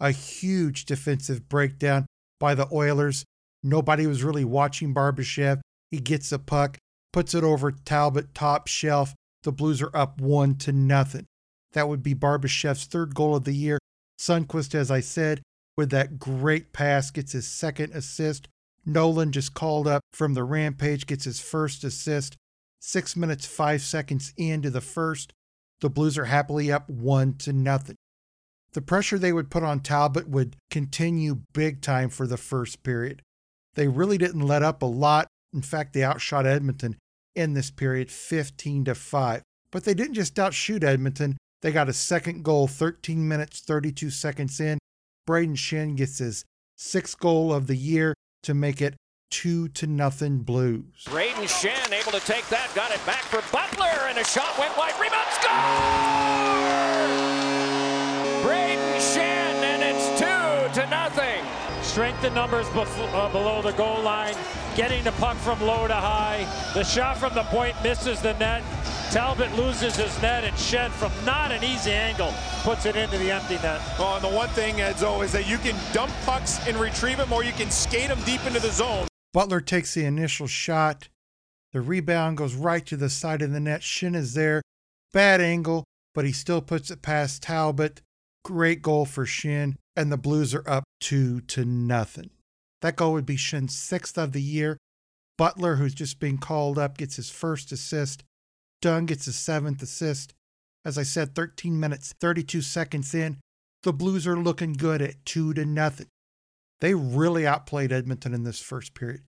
A 0.00 0.10
huge 0.10 0.84
defensive 0.84 1.48
breakdown 1.48 2.06
by 2.38 2.54
the 2.54 2.68
Oilers. 2.72 3.24
Nobody 3.62 4.06
was 4.06 4.22
really 4.22 4.44
watching 4.44 4.94
Barbashev. 4.94 5.60
He 5.90 5.98
gets 5.98 6.30
the 6.30 6.38
puck, 6.38 6.78
puts 7.12 7.34
it 7.34 7.42
over 7.42 7.72
Talbot 7.72 8.34
top 8.34 8.68
shelf. 8.68 9.14
The 9.42 9.52
Blues 9.52 9.82
are 9.82 9.94
up 9.94 10.20
one 10.20 10.56
to 10.56 10.72
nothing. 10.72 11.26
That 11.72 11.88
would 11.88 12.02
be 12.02 12.14
Barbashev's 12.14 12.84
third 12.84 13.14
goal 13.14 13.36
of 13.36 13.44
the 13.44 13.52
year. 13.52 13.78
Sundqvist, 14.20 14.74
as 14.74 14.90
I 14.90 15.00
said, 15.00 15.42
with 15.76 15.90
that 15.90 16.18
great 16.18 16.72
pass, 16.72 17.10
gets 17.10 17.32
his 17.32 17.46
second 17.46 17.92
assist. 17.92 18.48
Nolan 18.84 19.32
just 19.32 19.54
called 19.54 19.86
up 19.86 20.02
from 20.12 20.34
the 20.34 20.44
rampage, 20.44 21.06
gets 21.06 21.24
his 21.24 21.40
first 21.40 21.84
assist. 21.84 22.36
Six 22.80 23.16
minutes, 23.16 23.46
five 23.46 23.82
seconds 23.82 24.32
into 24.36 24.70
the 24.70 24.80
first. 24.80 25.32
The 25.80 25.90
Blues 25.90 26.18
are 26.18 26.24
happily 26.24 26.72
up 26.72 26.88
one 26.88 27.34
to 27.38 27.52
nothing. 27.52 27.96
The 28.72 28.82
pressure 28.82 29.18
they 29.18 29.32
would 29.32 29.50
put 29.50 29.62
on 29.62 29.80
Talbot 29.80 30.28
would 30.28 30.56
continue 30.70 31.42
big 31.52 31.80
time 31.80 32.10
for 32.10 32.26
the 32.26 32.36
first 32.36 32.82
period. 32.82 33.22
They 33.74 33.88
really 33.88 34.18
didn't 34.18 34.40
let 34.40 34.62
up 34.62 34.82
a 34.82 34.86
lot. 34.86 35.28
In 35.52 35.62
fact, 35.62 35.92
they 35.92 36.04
outshot 36.04 36.46
Edmonton 36.46 36.96
in 37.34 37.54
this 37.54 37.70
period 37.70 38.10
15 38.10 38.84
to 38.86 38.94
5. 38.94 39.42
But 39.70 39.84
they 39.84 39.94
didn't 39.94 40.14
just 40.14 40.38
outshoot 40.38 40.84
Edmonton. 40.84 41.36
They 41.62 41.72
got 41.72 41.88
a 41.88 41.92
second 41.92 42.44
goal 42.44 42.66
13 42.66 43.26
minutes 43.26 43.60
32 43.60 44.10
seconds 44.10 44.60
in. 44.60 44.78
Brayden 45.28 45.56
Schenn 45.56 45.96
gets 45.96 46.18
his 46.18 46.44
sixth 46.76 47.18
goal 47.18 47.52
of 47.52 47.66
the 47.66 47.76
year 47.76 48.14
to 48.42 48.54
make 48.54 48.80
it 48.80 48.96
two 49.30 49.68
to 49.68 49.86
nothing 49.86 50.38
Blues. 50.38 51.04
Brayden 51.04 51.46
Schenn 51.46 51.92
able 51.92 52.12
to 52.12 52.20
take 52.20 52.48
that, 52.48 52.70
got 52.74 52.90
it 52.90 53.04
back 53.06 53.22
for 53.22 53.42
Butler, 53.52 54.08
and 54.08 54.18
a 54.18 54.24
shot 54.24 54.58
went 54.58 54.76
wide. 54.76 54.94
Rebound 55.00 55.28
score! 55.30 55.52
Brayden 58.42 58.98
Schenn, 58.98 59.62
and 59.62 59.82
it's 59.82 60.08
two 60.18 60.80
to 60.80 60.90
nothing. 60.90 61.44
Strength 61.82 62.24
in 62.24 62.34
numbers 62.34 62.66
bef- 62.68 63.14
uh, 63.14 63.28
below 63.30 63.62
the 63.62 63.72
goal 63.72 64.00
line, 64.02 64.34
getting 64.76 65.04
the 65.04 65.12
puck 65.12 65.36
from 65.36 65.60
low 65.60 65.86
to 65.86 65.94
high. 65.94 66.46
The 66.74 66.84
shot 66.84 67.16
from 67.16 67.34
the 67.34 67.44
point 67.44 67.76
misses 67.82 68.20
the 68.20 68.34
net. 68.34 68.62
Talbot 69.10 69.50
loses 69.56 69.96
his 69.96 70.20
net, 70.20 70.44
and 70.44 70.54
Schenn 70.56 70.90
from 70.90 71.12
not 71.24 71.50
an 71.50 71.64
easy 71.64 71.92
angle 71.92 72.32
puts 72.62 72.84
it 72.86 72.94
into 72.96 73.16
the 73.18 73.30
empty 73.30 73.54
net. 73.56 73.80
Well, 73.98 74.16
and 74.16 74.24
the 74.24 74.28
one 74.28 74.48
thing, 74.50 74.76
Edzo, 74.76 75.24
is 75.24 75.32
that 75.32 75.48
you 75.48 75.58
can 75.58 75.74
dump 75.92 76.12
pucks 76.26 76.66
and 76.66 76.76
retrieve 76.76 77.16
them, 77.18 77.32
or 77.32 77.42
you 77.42 77.52
can 77.52 77.70
skate 77.70 78.08
them 78.08 78.20
deep 78.26 78.44
into 78.46 78.60
the 78.60 78.70
zone. 78.70 79.06
Butler 79.38 79.60
takes 79.60 79.94
the 79.94 80.04
initial 80.04 80.48
shot. 80.48 81.10
The 81.72 81.80
rebound 81.80 82.38
goes 82.38 82.56
right 82.56 82.84
to 82.86 82.96
the 82.96 83.08
side 83.08 83.40
of 83.40 83.52
the 83.52 83.60
net. 83.60 83.82
Schenn 83.82 84.16
is 84.16 84.34
there. 84.34 84.62
Bad 85.12 85.40
angle, 85.40 85.84
but 86.12 86.24
he 86.24 86.32
still 86.32 86.60
puts 86.60 86.90
it 86.90 87.02
past 87.02 87.44
Talbot. 87.44 88.02
Great 88.44 88.82
goal 88.82 89.04
for 89.04 89.26
Schenn, 89.26 89.76
and 89.94 90.10
the 90.10 90.16
Blues 90.16 90.56
are 90.56 90.68
up 90.68 90.82
two 90.98 91.40
to 91.42 91.64
nothing. 91.64 92.30
That 92.82 92.96
goal 92.96 93.12
would 93.12 93.26
be 93.26 93.36
Schenn's 93.36 93.78
sixth 93.78 94.18
of 94.18 94.32
the 94.32 94.42
year. 94.42 94.76
Butler, 95.36 95.76
who's 95.76 95.94
just 95.94 96.18
been 96.18 96.38
called 96.38 96.76
up, 96.76 96.98
gets 96.98 97.14
his 97.14 97.30
first 97.30 97.70
assist. 97.70 98.24
Dunn 98.82 99.06
gets 99.06 99.26
his 99.26 99.36
seventh 99.36 99.80
assist. 99.82 100.34
As 100.84 100.98
I 100.98 101.04
said, 101.04 101.36
13 101.36 101.78
minutes, 101.78 102.12
32 102.20 102.60
seconds 102.60 103.14
in. 103.14 103.38
The 103.84 103.92
Blues 103.92 104.26
are 104.26 104.36
looking 104.36 104.72
good 104.72 105.00
at 105.00 105.24
two 105.24 105.54
to 105.54 105.64
nothing. 105.64 106.08
They 106.80 106.94
really 106.94 107.46
outplayed 107.46 107.92
Edmonton 107.92 108.34
in 108.34 108.42
this 108.42 108.58
first 108.58 108.94
period. 108.94 109.22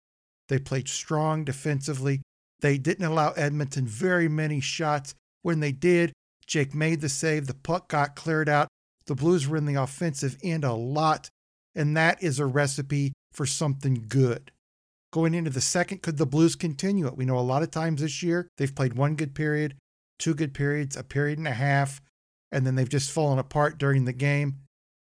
They 0.51 0.59
played 0.59 0.89
strong 0.89 1.45
defensively. 1.45 2.23
They 2.61 2.77
didn't 2.77 3.07
allow 3.07 3.31
Edmonton 3.31 3.87
very 3.87 4.29
many 4.29 4.61
shots. 4.61 5.15
When 5.43 5.61
they 5.61 5.71
did, 5.71 6.13
Jake 6.45 6.75
made 6.75 7.01
the 7.01 7.09
save. 7.09 7.47
The 7.47 7.55
puck 7.55 7.89
got 7.89 8.17
cleared 8.17 8.49
out. 8.49 8.67
The 9.07 9.15
Blues 9.15 9.47
were 9.47 9.57
in 9.57 9.65
the 9.65 9.81
offensive 9.81 10.37
end 10.43 10.65
a 10.65 10.73
lot, 10.73 11.29
and 11.77 11.97
that 11.97 12.21
is 12.21 12.41
a 12.41 12.47
recipe 12.47 13.13
for 13.33 13.47
something 13.47 14.07
good. 14.09 14.51
Going 15.13 15.35
into 15.35 15.51
the 15.51 15.61
second, 15.61 16.03
could 16.03 16.19
the 16.19 16.27
Blues 16.27 16.57
continue 16.57 17.07
it? 17.07 17.17
We 17.17 17.25
know 17.25 17.39
a 17.39 17.41
lot 17.41 17.63
of 17.63 17.71
times 17.71 18.01
this 18.01 18.21
year 18.21 18.49
they've 18.59 18.75
played 18.75 18.95
one 18.95 19.15
good 19.15 19.37
period, 19.37 19.77
two 20.19 20.35
good 20.35 20.53
periods, 20.53 20.97
a 20.97 21.05
period 21.05 21.39
and 21.39 21.47
a 21.47 21.53
half, 21.53 22.01
and 22.51 22.67
then 22.67 22.75
they've 22.75 22.89
just 22.89 23.13
fallen 23.13 23.39
apart 23.39 23.79
during 23.79 24.05
the 24.05 24.13
game. 24.13 24.59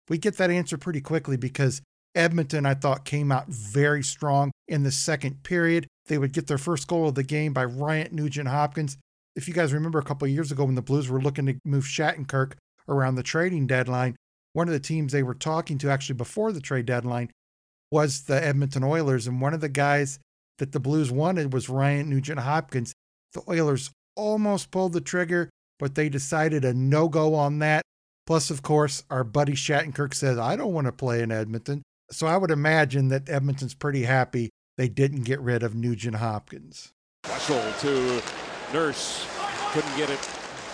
We 0.08 0.16
get 0.16 0.38
that 0.38 0.50
answer 0.50 0.78
pretty 0.78 1.02
quickly 1.02 1.36
because 1.36 1.82
Edmonton, 2.14 2.64
I 2.66 2.74
thought, 2.74 3.04
came 3.04 3.32
out 3.32 3.48
very 3.48 4.02
strong 4.02 4.52
in 4.68 4.82
the 4.82 4.92
second 4.92 5.42
period. 5.42 5.86
They 6.06 6.18
would 6.18 6.32
get 6.32 6.46
their 6.46 6.58
first 6.58 6.86
goal 6.86 7.08
of 7.08 7.14
the 7.14 7.22
game 7.22 7.52
by 7.52 7.64
Ryan 7.64 8.14
Nugent 8.14 8.48
Hopkins. 8.48 8.96
If 9.36 9.48
you 9.48 9.54
guys 9.54 9.72
remember 9.72 9.98
a 9.98 10.04
couple 10.04 10.28
years 10.28 10.52
ago 10.52 10.64
when 10.64 10.76
the 10.76 10.82
Blues 10.82 11.08
were 11.08 11.20
looking 11.20 11.46
to 11.46 11.58
move 11.64 11.84
Shattenkirk 11.84 12.52
around 12.88 13.16
the 13.16 13.22
trading 13.22 13.66
deadline, 13.66 14.16
one 14.52 14.68
of 14.68 14.72
the 14.72 14.80
teams 14.80 15.12
they 15.12 15.22
were 15.22 15.34
talking 15.34 15.78
to 15.78 15.90
actually 15.90 16.14
before 16.14 16.52
the 16.52 16.60
trade 16.60 16.86
deadline 16.86 17.30
was 17.90 18.22
the 18.22 18.42
Edmonton 18.44 18.84
Oilers. 18.84 19.26
And 19.26 19.40
one 19.40 19.54
of 19.54 19.60
the 19.60 19.68
guys 19.68 20.20
that 20.58 20.72
the 20.72 20.80
Blues 20.80 21.10
wanted 21.10 21.52
was 21.52 21.68
Ryan 21.68 22.10
Nugent 22.10 22.40
Hopkins. 22.40 22.92
The 23.32 23.42
Oilers 23.48 23.90
almost 24.14 24.70
pulled 24.70 24.92
the 24.92 25.00
trigger, 25.00 25.50
but 25.80 25.96
they 25.96 26.08
decided 26.08 26.64
a 26.64 26.72
no 26.72 27.08
go 27.08 27.34
on 27.34 27.58
that. 27.58 27.82
Plus, 28.26 28.50
of 28.50 28.62
course, 28.62 29.02
our 29.10 29.24
buddy 29.24 29.54
Shattenkirk 29.54 30.14
says, 30.14 30.38
I 30.38 30.54
don't 30.56 30.72
want 30.72 30.86
to 30.86 30.92
play 30.92 31.20
in 31.20 31.32
Edmonton. 31.32 31.82
So 32.14 32.28
I 32.28 32.36
would 32.36 32.52
imagine 32.52 33.08
that 33.08 33.28
Edmonton's 33.28 33.74
pretty 33.74 34.04
happy 34.04 34.50
they 34.76 34.88
didn't 34.88 35.22
get 35.22 35.40
rid 35.40 35.64
of 35.64 35.74
Nugent 35.74 36.16
Hopkins. 36.16 36.92
Russell 37.28 37.72
to 37.80 38.22
Nurse. 38.72 39.26
Couldn't 39.72 39.96
get 39.96 40.10
it 40.10 40.20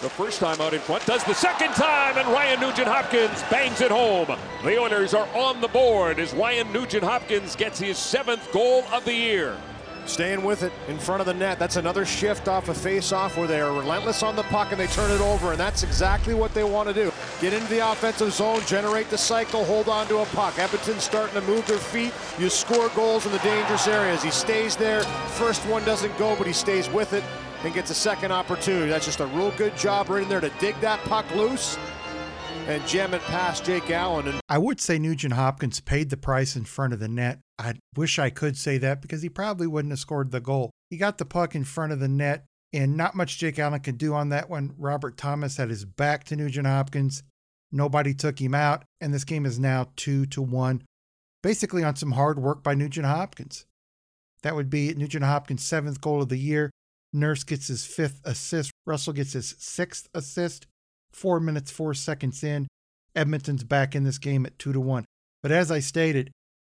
the 0.02 0.10
first 0.10 0.38
time 0.38 0.60
out 0.60 0.74
in 0.74 0.80
front. 0.80 1.04
Does 1.06 1.24
the 1.24 1.34
second 1.34 1.72
time, 1.72 2.18
and 2.18 2.28
Ryan 2.28 2.60
Nugent 2.60 2.88
Hopkins 2.88 3.42
bangs 3.50 3.80
it 3.80 3.90
home. 3.90 4.26
The 4.64 4.78
Oilers 4.78 5.14
are 5.14 5.28
on 5.34 5.62
the 5.62 5.68
board 5.68 6.18
as 6.18 6.34
Ryan 6.34 6.70
Nugent 6.72 7.04
Hopkins 7.04 7.56
gets 7.56 7.78
his 7.78 7.96
seventh 7.96 8.52
goal 8.52 8.84
of 8.92 9.06
the 9.06 9.14
year. 9.14 9.56
Staying 10.06 10.42
with 10.42 10.62
it 10.62 10.72
in 10.88 10.98
front 10.98 11.20
of 11.20 11.26
the 11.26 11.34
net. 11.34 11.58
That's 11.58 11.76
another 11.76 12.04
shift 12.04 12.48
off 12.48 12.68
a 12.68 12.74
face-off 12.74 13.36
where 13.36 13.46
they 13.46 13.60
are 13.60 13.72
relentless 13.72 14.22
on 14.22 14.34
the 14.34 14.42
puck 14.44 14.72
and 14.72 14.80
they 14.80 14.86
turn 14.88 15.10
it 15.10 15.20
over, 15.20 15.52
and 15.52 15.60
that's 15.60 15.82
exactly 15.82 16.34
what 16.34 16.52
they 16.54 16.64
want 16.64 16.88
to 16.88 16.94
do. 16.94 17.12
Get 17.40 17.52
into 17.52 17.68
the 17.68 17.90
offensive 17.90 18.32
zone, 18.32 18.60
generate 18.66 19.08
the 19.10 19.18
cycle, 19.18 19.64
hold 19.64 19.88
on 19.88 20.06
to 20.08 20.18
a 20.18 20.26
puck. 20.26 20.58
Edmonton's 20.58 21.04
starting 21.04 21.34
to 21.34 21.46
move 21.46 21.66
their 21.66 21.78
feet. 21.78 22.12
You 22.38 22.48
score 22.48 22.88
goals 22.90 23.26
in 23.26 23.32
the 23.32 23.38
dangerous 23.38 23.86
areas. 23.86 24.22
He 24.22 24.30
stays 24.30 24.76
there. 24.76 25.02
First 25.02 25.64
one 25.66 25.84
doesn't 25.84 26.16
go, 26.18 26.34
but 26.36 26.46
he 26.46 26.52
stays 26.52 26.88
with 26.90 27.12
it 27.12 27.24
and 27.62 27.74
gets 27.74 27.90
a 27.90 27.94
second 27.94 28.32
opportunity. 28.32 28.88
That's 28.88 29.06
just 29.06 29.20
a 29.20 29.26
real 29.26 29.50
good 29.52 29.76
job 29.76 30.08
right 30.08 30.22
in 30.22 30.28
there 30.28 30.40
to 30.40 30.50
dig 30.60 30.80
that 30.80 30.98
puck 31.00 31.26
loose 31.34 31.78
and 32.66 32.86
jam 32.86 33.14
it 33.14 33.22
past 33.22 33.64
Jake 33.64 33.90
Allen. 33.90 34.28
And 34.28 34.40
I 34.48 34.58
would 34.58 34.80
say 34.80 34.98
Nugent 34.98 35.34
Hopkins 35.34 35.80
paid 35.80 36.10
the 36.10 36.16
price 36.16 36.56
in 36.56 36.64
front 36.64 36.92
of 36.92 37.00
the 37.00 37.08
net. 37.08 37.40
I 37.58 37.74
wish 37.96 38.18
I 38.18 38.30
could 38.30 38.56
say 38.56 38.78
that 38.78 39.02
because 39.02 39.22
he 39.22 39.28
probably 39.28 39.66
wouldn't 39.66 39.92
have 39.92 39.98
scored 39.98 40.30
the 40.30 40.40
goal. 40.40 40.70
He 40.88 40.96
got 40.96 41.18
the 41.18 41.24
puck 41.24 41.54
in 41.54 41.64
front 41.64 41.92
of 41.92 42.00
the 42.00 42.08
net, 42.08 42.44
and 42.72 42.96
not 42.96 43.14
much 43.14 43.38
Jake 43.38 43.58
Allen 43.58 43.80
could 43.80 43.98
do 43.98 44.14
on 44.14 44.28
that 44.30 44.48
one. 44.48 44.74
Robert 44.78 45.16
Thomas 45.16 45.56
had 45.56 45.70
his 45.70 45.84
back 45.84 46.24
to 46.24 46.36
Nugent 46.36 46.66
Hopkins. 46.66 47.22
Nobody 47.72 48.14
took 48.14 48.40
him 48.40 48.54
out, 48.54 48.84
and 49.00 49.14
this 49.14 49.24
game 49.24 49.46
is 49.46 49.58
now 49.58 49.88
two 49.96 50.26
to 50.26 50.42
one, 50.42 50.82
basically 51.42 51.84
on 51.84 51.96
some 51.96 52.12
hard 52.12 52.38
work 52.38 52.62
by 52.62 52.74
Nugent 52.74 53.06
Hopkins. 53.06 53.66
That 54.42 54.56
would 54.56 54.70
be 54.70 54.94
Nugent 54.94 55.24
Hopkins' 55.24 55.64
seventh 55.64 56.00
goal 56.00 56.22
of 56.22 56.28
the 56.30 56.38
year. 56.38 56.70
Nurse 57.12 57.44
gets 57.44 57.68
his 57.68 57.84
fifth 57.84 58.20
assist. 58.24 58.70
Russell 58.86 59.12
gets 59.12 59.34
his 59.34 59.54
sixth 59.58 60.08
assist. 60.14 60.66
Four 61.12 61.40
minutes, 61.40 61.70
four 61.70 61.94
seconds 61.94 62.42
in. 62.42 62.68
Edmonton's 63.14 63.64
back 63.64 63.94
in 63.94 64.04
this 64.04 64.18
game 64.18 64.46
at 64.46 64.58
two 64.58 64.72
to 64.72 64.80
one. 64.80 65.04
But 65.42 65.52
as 65.52 65.70
I 65.70 65.80
stated, 65.80 66.30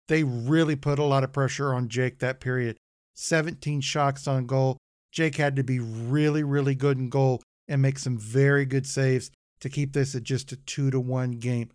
they 0.08 0.24
really 0.24 0.76
put 0.76 0.98
a 0.98 1.04
lot 1.04 1.24
of 1.24 1.32
pressure 1.32 1.72
on 1.72 1.88
Jake 1.88 2.18
that 2.18 2.40
period. 2.40 2.76
17 3.14 3.80
shots 3.80 4.26
on 4.26 4.46
goal. 4.46 4.76
Jake 5.12 5.36
had 5.36 5.56
to 5.56 5.62
be 5.62 5.78
really, 5.78 6.42
really 6.42 6.74
good 6.74 6.98
in 6.98 7.08
goal 7.08 7.40
and 7.68 7.80
make 7.80 7.98
some 7.98 8.18
very 8.18 8.64
good 8.64 8.86
saves 8.86 9.30
to 9.60 9.68
keep 9.68 9.92
this 9.92 10.14
at 10.14 10.24
just 10.24 10.52
a 10.52 10.56
two 10.56 10.90
to 10.90 11.00
one 11.00 11.32
game. 11.32 11.70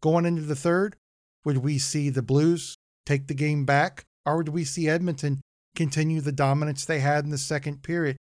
Going 0.00 0.24
into 0.24 0.42
the 0.42 0.56
third, 0.56 0.96
would 1.44 1.58
we 1.58 1.78
see 1.78 2.08
the 2.08 2.22
Blues 2.22 2.76
take 3.04 3.26
the 3.26 3.34
game 3.34 3.64
back, 3.64 4.04
or 4.24 4.36
would 4.36 4.48
we 4.48 4.64
see 4.64 4.88
Edmonton 4.88 5.40
continue 5.74 6.20
the 6.20 6.32
dominance 6.32 6.84
they 6.84 7.00
had 7.00 7.24
in 7.24 7.30
the 7.30 7.38
second 7.38 7.82
period? 7.82 8.16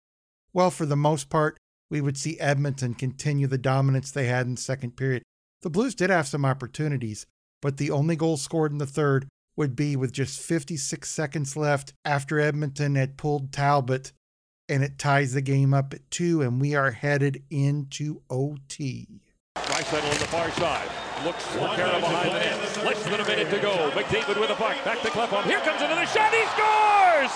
Well, 0.52 0.70
for 0.70 0.86
the 0.86 0.96
most 0.96 1.30
part, 1.30 1.56
we 1.90 2.00
would 2.00 2.16
see 2.16 2.38
Edmonton 2.38 2.94
continue 2.94 3.46
the 3.46 3.58
dominance 3.58 4.10
they 4.10 4.26
had 4.26 4.46
in 4.46 4.54
the 4.54 4.60
second 4.60 4.96
period. 4.96 5.22
The 5.62 5.70
Blues 5.70 5.94
did 5.94 6.10
have 6.10 6.28
some 6.28 6.44
opportunities, 6.44 7.26
but 7.60 7.76
the 7.76 7.90
only 7.90 8.16
goal 8.16 8.36
scored 8.36 8.72
in 8.72 8.78
the 8.78 8.86
third 8.86 9.28
would 9.56 9.74
be 9.74 9.96
with 9.96 10.12
just 10.12 10.40
56 10.40 11.10
seconds 11.10 11.56
left 11.56 11.92
after 12.04 12.38
Edmonton 12.38 12.94
had 12.94 13.16
pulled 13.16 13.52
Talbot, 13.52 14.12
and 14.68 14.84
it 14.84 14.98
ties 14.98 15.32
the 15.32 15.42
game 15.42 15.74
up 15.74 15.92
at 15.92 16.08
two, 16.10 16.42
and 16.42 16.60
we 16.60 16.74
are 16.74 16.92
headed 16.92 17.42
into 17.50 18.22
OT. 18.30 19.20
Draisaitl 19.56 20.12
on 20.12 20.18
the 20.18 20.26
far 20.26 20.50
side. 20.52 21.07
Looks 21.24 21.44
for 21.46 21.66
Khaira 21.66 22.00
behind 22.00 22.30
the 22.30 22.38
net. 22.38 22.84
Less 22.84 23.02
than 23.02 23.20
a 23.20 23.24
minute 23.24 23.50
to 23.50 23.58
go. 23.58 23.90
McDavid 23.90 24.40
with 24.40 24.50
a 24.50 24.54
puck. 24.54 24.76
Back 24.84 25.02
to 25.02 25.08
Klefbom. 25.08 25.44
Here 25.44 25.58
comes 25.60 25.82
another 25.82 26.06
shot. 26.06 26.32
He 26.32 26.44
scores! 26.54 27.32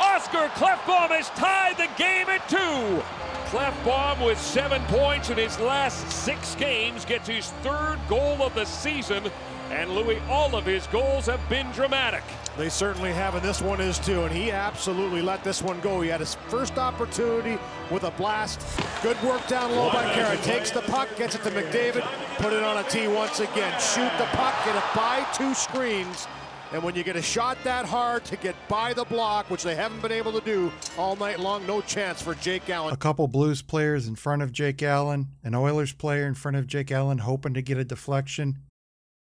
Oscar 0.00 0.48
Klefbom 0.56 1.10
has 1.10 1.28
tied 1.30 1.76
the 1.76 1.88
game 1.98 2.28
at 2.28 2.48
two. 2.48 3.02
Klefbom 3.50 4.24
with 4.24 4.40
seven 4.40 4.82
points 4.84 5.28
in 5.28 5.36
his 5.36 5.58
last 5.60 6.10
six 6.10 6.54
games 6.54 7.04
gets 7.04 7.28
his 7.28 7.50
third 7.62 7.98
goal 8.08 8.42
of 8.42 8.54
the 8.54 8.64
season. 8.64 9.30
And 9.70 9.90
Louis, 9.90 10.20
all 10.30 10.56
of 10.56 10.64
his 10.64 10.86
goals 10.86 11.26
have 11.26 11.46
been 11.50 11.70
dramatic. 11.72 12.22
They 12.58 12.68
certainly 12.68 13.12
have, 13.12 13.36
and 13.36 13.44
this 13.44 13.62
one 13.62 13.80
is 13.80 14.00
too. 14.00 14.24
And 14.24 14.34
he 14.34 14.50
absolutely 14.50 15.22
let 15.22 15.44
this 15.44 15.62
one 15.62 15.78
go. 15.78 16.00
He 16.00 16.08
had 16.08 16.18
his 16.18 16.34
first 16.48 16.76
opportunity 16.76 17.56
with 17.88 18.02
a 18.02 18.10
blast. 18.10 18.60
Good 19.00 19.16
work 19.22 19.46
down 19.46 19.70
low 19.70 19.92
by 19.92 20.04
Khaira. 20.12 20.42
Takes 20.42 20.72
the 20.72 20.80
puck, 20.82 21.08
gets 21.16 21.36
it 21.36 21.44
to 21.44 21.50
McDavid, 21.52 22.04
put 22.38 22.52
it 22.52 22.64
on 22.64 22.78
a 22.78 22.82
tee 22.90 23.06
once 23.06 23.38
again. 23.38 23.80
Shoot 23.80 24.10
the 24.18 24.24
puck, 24.32 24.56
get 24.64 24.74
it 24.74 24.82
by 24.92 25.24
two 25.32 25.54
screens. 25.54 26.26
And 26.72 26.82
when 26.82 26.96
you 26.96 27.04
get 27.04 27.14
a 27.14 27.22
shot 27.22 27.58
that 27.62 27.86
hard 27.86 28.24
to 28.24 28.36
get 28.36 28.56
by 28.66 28.92
the 28.92 29.04
block, 29.04 29.48
which 29.50 29.62
they 29.62 29.76
haven't 29.76 30.02
been 30.02 30.10
able 30.10 30.32
to 30.32 30.40
do 30.40 30.72
all 30.98 31.14
night 31.14 31.38
long, 31.38 31.64
no 31.64 31.80
chance 31.80 32.20
for 32.20 32.34
Jake 32.34 32.68
Allen. 32.68 32.92
A 32.92 32.96
couple 32.96 33.28
Blues 33.28 33.62
players 33.62 34.08
in 34.08 34.16
front 34.16 34.42
of 34.42 34.50
Jake 34.50 34.82
Allen, 34.82 35.28
an 35.44 35.54
Oilers 35.54 35.92
player 35.92 36.26
in 36.26 36.34
front 36.34 36.56
of 36.56 36.66
Jake 36.66 36.90
Allen, 36.90 37.18
hoping 37.18 37.54
to 37.54 37.62
get 37.62 37.78
a 37.78 37.84
deflection. 37.84 38.58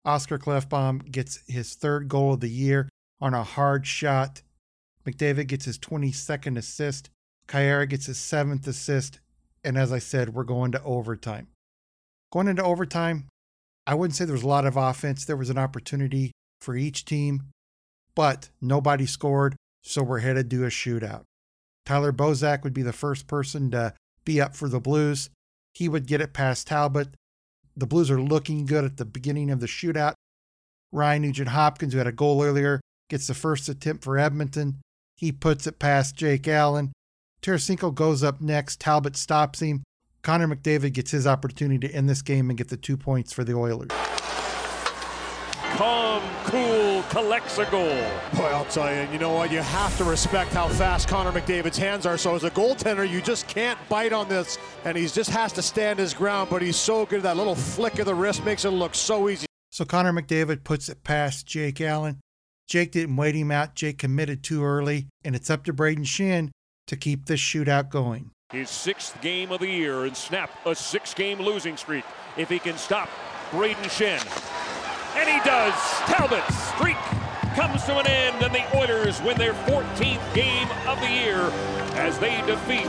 Oscar 0.03 0.37
Klefbom 0.37 1.09
gets 1.09 1.41
his 1.47 1.75
third 1.75 2.09
goal 2.09 2.33
of 2.33 2.41
the 2.41 2.49
year 2.49 2.89
on 3.21 3.33
a 3.33 3.43
hard 3.43 3.85
shot. 3.85 4.41
McDavid 5.05 5.47
gets 5.47 5.65
his 5.65 5.77
22nd 5.77 6.57
assist. 6.57 7.09
Khaira 7.47 7.87
gets 7.87 8.07
his 8.07 8.17
seventh 8.17 8.67
assist. 8.67 9.19
And 9.63 9.77
as 9.77 9.91
I 9.91 9.99
said, 9.99 10.33
we're 10.33 10.43
going 10.43 10.71
to 10.71 10.83
overtime. 10.83 11.47
Going 12.31 12.47
into 12.47 12.63
overtime, 12.63 13.27
I 13.85 13.93
wouldn't 13.93 14.15
say 14.15 14.25
there 14.25 14.33
was 14.33 14.43
a 14.43 14.47
lot 14.47 14.65
of 14.65 14.77
offense. 14.77 15.25
There 15.25 15.37
was 15.37 15.49
an 15.49 15.57
opportunity 15.57 16.31
for 16.61 16.75
each 16.75 17.05
team, 17.05 17.43
but 18.15 18.49
nobody 18.61 19.05
scored, 19.05 19.55
so 19.83 20.03
we're 20.03 20.19
headed 20.19 20.49
to 20.51 20.65
a 20.65 20.69
shootout. 20.69 21.23
Tyler 21.85 22.11
Bozak 22.13 22.63
would 22.63 22.73
be 22.73 22.83
the 22.83 22.93
first 22.93 23.27
person 23.27 23.71
to 23.71 23.93
be 24.23 24.39
up 24.39 24.55
for 24.55 24.69
the 24.69 24.79
Blues. 24.79 25.29
He 25.73 25.89
would 25.89 26.07
get 26.07 26.21
it 26.21 26.33
past 26.33 26.67
Talbot. 26.67 27.09
The 27.75 27.87
Blues 27.87 28.11
are 28.11 28.21
looking 28.21 28.65
good 28.65 28.85
at 28.85 28.97
the 28.97 29.05
beginning 29.05 29.49
of 29.49 29.59
the 29.59 29.67
shootout. 29.67 30.13
Ryan 30.91 31.23
Nugent 31.23 31.49
Hopkins, 31.49 31.93
who 31.93 31.97
had 31.97 32.07
a 32.07 32.11
goal 32.11 32.43
earlier, 32.43 32.81
gets 33.11 33.27
the 33.27 33.33
first 33.33 33.67
attempt 33.67 34.05
for 34.05 34.17
Edmonton. 34.17 34.79
He 35.17 35.33
puts 35.33 35.67
it 35.67 35.79
past 35.79 36.15
Jake 36.15 36.47
Allen. 36.47 36.93
Tarasenko 37.41 37.93
goes 37.93 38.23
up 38.23 38.39
next. 38.39 38.79
Talbot 38.79 39.17
stops 39.17 39.59
him. 39.59 39.83
Connor 40.21 40.47
McDavid 40.47 40.93
gets 40.93 41.11
his 41.11 41.27
opportunity 41.27 41.85
to 41.87 41.93
end 41.93 42.07
this 42.07 42.21
game 42.21 42.49
and 42.49 42.57
get 42.57 42.69
the 42.69 42.77
two 42.77 42.95
points 42.95 43.33
for 43.33 43.43
the 43.43 43.53
Oilers. 43.53 43.89
Calm, 45.75 46.23
cool, 46.45 47.03
collects 47.09 47.57
a 47.57 47.65
goal. 47.65 48.01
Boy, 48.33 48.45
I'll 48.45 48.65
tell 48.65 48.93
you, 48.93 49.11
you 49.11 49.19
know 49.19 49.33
what? 49.33 49.51
You 49.51 49.59
have 49.59 49.97
to 49.97 50.05
respect 50.05 50.53
how 50.53 50.69
fast 50.69 51.09
Connor 51.09 51.33
McDavid's 51.33 51.77
hands 51.77 52.05
are. 52.05 52.17
So 52.17 52.35
as 52.35 52.45
a 52.45 52.51
goaltender, 52.51 53.09
you 53.09 53.19
just 53.19 53.45
can't 53.49 53.77
bite 53.89 54.13
on 54.13 54.29
this, 54.29 54.57
and 54.85 54.97
he 54.97 55.05
just 55.07 55.31
has 55.31 55.51
to 55.53 55.61
stand 55.61 55.99
his 55.99 56.13
ground. 56.13 56.49
But 56.49 56.61
he's 56.61 56.77
so 56.77 57.05
good. 57.05 57.23
That 57.23 57.35
little 57.35 57.55
flick 57.55 57.99
of 57.99 58.05
the 58.05 58.15
wrist 58.15 58.45
makes 58.45 58.63
it 58.63 58.69
look 58.69 58.95
so 58.95 59.27
easy. 59.27 59.47
So 59.69 59.83
Connor 59.83 60.13
McDavid 60.13 60.63
puts 60.63 60.87
it 60.87 61.03
past 61.03 61.45
Jake 61.45 61.81
Allen. 61.81 62.21
Jake 62.71 62.91
didn't 62.91 63.17
wait 63.17 63.35
him 63.35 63.51
out. 63.51 63.75
Jake 63.75 63.97
committed 63.97 64.43
too 64.43 64.63
early, 64.63 65.07
and 65.25 65.35
it's 65.35 65.49
up 65.49 65.65
to 65.65 65.73
Brayden 65.73 66.05
Schenn 66.05 66.51
to 66.87 66.95
keep 66.95 67.25
this 67.25 67.41
shootout 67.41 67.89
going. 67.89 68.31
His 68.53 68.69
sixth 68.69 69.19
game 69.19 69.51
of 69.51 69.59
the 69.59 69.67
year 69.67 70.05
and 70.05 70.15
snap 70.15 70.49
a 70.65 70.73
six-game 70.73 71.41
losing 71.41 71.75
streak. 71.75 72.05
If 72.37 72.47
he 72.47 72.59
can 72.59 72.77
stop 72.77 73.09
Brayden 73.49 73.75
Schenn. 73.89 74.25
And 75.17 75.27
he 75.27 75.37
does. 75.43 75.73
Talbot's 76.05 76.55
streak 76.69 76.95
comes 77.55 77.83
to 77.87 77.97
an 77.97 78.07
end, 78.07 78.41
and 78.41 78.55
the 78.55 78.77
Oilers 78.77 79.21
win 79.21 79.37
their 79.37 79.51
14th 79.51 80.33
game 80.33 80.69
of 80.87 80.97
the 81.01 81.09
year 81.09 81.41
as 81.99 82.19
they 82.19 82.37
defeat 82.45 82.87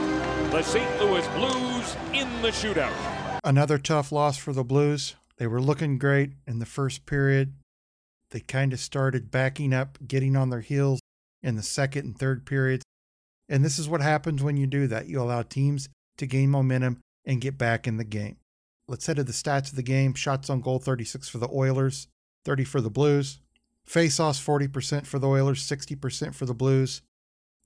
the 0.52 0.62
St. 0.62 1.00
Louis 1.00 1.26
Blues 1.34 1.96
in 2.12 2.30
the 2.40 2.50
shootout. 2.50 2.94
Another 3.42 3.78
tough 3.78 4.12
loss 4.12 4.36
for 4.36 4.52
the 4.52 4.62
Blues. 4.62 5.16
They 5.38 5.48
were 5.48 5.60
looking 5.60 5.98
great 5.98 6.34
in 6.46 6.60
the 6.60 6.66
first 6.66 7.04
period. 7.04 7.54
They 8.32 8.40
kind 8.40 8.72
of 8.72 8.80
started 8.80 9.30
backing 9.30 9.72
up, 9.74 9.98
getting 10.08 10.36
on 10.36 10.50
their 10.50 10.60
heels 10.60 11.00
in 11.42 11.56
the 11.56 11.62
second 11.62 12.06
and 12.06 12.18
third 12.18 12.46
periods. 12.46 12.82
And 13.48 13.62
this 13.62 13.78
is 13.78 13.88
what 13.88 14.00
happens 14.00 14.42
when 14.42 14.56
you 14.56 14.66
do 14.66 14.86
that. 14.86 15.06
You 15.06 15.20
allow 15.20 15.42
teams 15.42 15.88
to 16.16 16.26
gain 16.26 16.50
momentum 16.50 17.00
and 17.26 17.40
get 17.40 17.58
back 17.58 17.86
in 17.86 17.98
the 17.98 18.04
game. 18.04 18.38
Let's 18.88 19.06
head 19.06 19.16
to 19.16 19.24
the 19.24 19.32
stats 19.32 19.70
of 19.70 19.76
the 19.76 19.82
game. 19.82 20.14
Shots 20.14 20.48
on 20.48 20.62
goal 20.62 20.78
36 20.78 21.28
for 21.28 21.38
the 21.38 21.48
Oilers, 21.52 22.08
30 22.44 22.64
for 22.64 22.80
the 22.80 22.90
Blues. 22.90 23.38
Face-offs 23.84 24.40
40% 24.40 25.06
for 25.06 25.18
the 25.18 25.28
Oilers, 25.28 25.62
60% 25.62 26.34
for 26.34 26.46
the 26.46 26.54
Blues. 26.54 27.02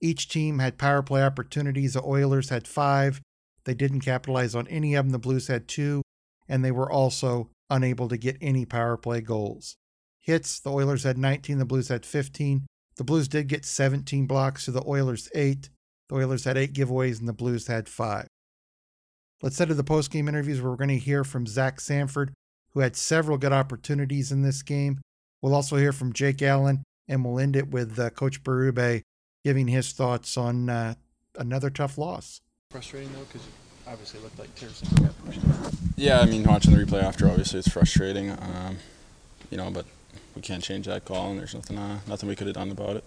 Each 0.01 0.29
team 0.29 0.59
had 0.59 0.79
power 0.79 1.03
play 1.03 1.23
opportunities. 1.23 1.95
The 1.95 2.03
Oilers 2.03 2.49
had 2.49 2.67
five. 2.67 3.21
They 3.65 3.75
didn't 3.75 4.01
capitalize 4.01 4.55
on 4.55 4.67
any 4.69 4.95
of 4.95 5.05
them. 5.05 5.13
The 5.13 5.19
Blues 5.19 5.47
had 5.47 5.69
two, 5.69 6.03
and 6.49 6.65
they 6.65 6.73
were 6.73 6.91
also 6.91 7.51
unable 7.71 8.09
to 8.09 8.17
get 8.17 8.37
any 8.41 8.65
power 8.65 8.97
play 8.97 9.21
goals. 9.21 9.77
Hits, 10.27 10.59
the 10.59 10.73
Oilers 10.73 11.05
had 11.05 11.17
19, 11.17 11.59
the 11.59 11.65
Blues 11.65 11.89
had 11.89 12.05
15. 12.05 12.67
The 12.97 13.05
Blues 13.05 13.29
did 13.29 13.47
get 13.47 13.65
17 13.65 14.27
blocks 14.27 14.65
to 14.65 14.73
the 14.73 14.83
Oilers' 14.85 15.29
eight. 15.35 15.71
The 16.09 16.17
Oilers 16.17 16.45
had 16.45 16.57
eight 16.57 16.73
giveaways, 16.73 17.21
and 17.21 17.29
the 17.29 17.33
Blues 17.33 17.69
had 17.69 17.89
five. 17.89 18.27
Let's 19.41 19.57
head 19.59 19.69
to 19.69 19.75
the 19.75 19.85
post-game 19.85 20.29
interviews 20.29 20.61
where 20.61 20.71
we're 20.71 20.77
going 20.77 20.89
to 20.89 20.99
hear 20.99 21.23
from 21.23 21.47
Zach 21.47 21.81
Sanford, 21.81 22.33
who 22.75 22.81
had 22.81 22.97
several 22.97 23.39
good 23.39 23.53
opportunities 23.53 24.33
in 24.33 24.43
this 24.43 24.63
game. 24.63 25.01
We'll 25.43 25.55
also 25.55 25.77
hear 25.77 25.93
from 25.93 26.13
Jake 26.13 26.43
Allen, 26.43 26.83
and 27.07 27.25
we'll 27.25 27.39
end 27.39 27.55
it 27.55 27.71
with 27.71 27.97
uh, 27.97 28.11
Coach 28.11 28.43
Berube 28.43 29.03
giving 29.45 29.69
his 29.69 29.93
thoughts 29.93 30.37
on 30.37 30.69
uh, 30.69 30.95
another 31.39 31.71
tough 31.71 31.99
loss. 31.99 32.41
Frustrating 32.73 33.13
though, 33.13 33.25
because 33.31 33.47
obviously 33.87 34.19
looked 34.21 34.41
like 34.41 34.53
Tarasenko 34.57 35.03
got 35.03 35.25
pushed. 35.25 35.41
Yeah, 35.97 36.19
I 36.19 36.27
mean, 36.27 36.43
watching 36.43 36.75
the 36.75 36.85
replay 36.85 37.03
after, 37.03 37.29
obviously 37.29 37.61
it's 37.61 37.69
frustrating, 37.69 38.31
um, 38.33 38.79
you 39.51 39.57
know, 39.57 39.71
but 39.71 39.87
we 40.37 40.43
can't 40.43 40.63
change 40.63 40.87
that 40.87 41.05
call, 41.07 41.31
and 41.31 41.39
there's 41.39 41.55
nothing, 41.55 41.79
uh, 41.79 41.99
nothing 42.07 42.29
we 42.29 42.37
could 42.37 42.47
have 42.47 42.55
done 42.55 42.71
about 42.71 42.97
it. 42.97 43.05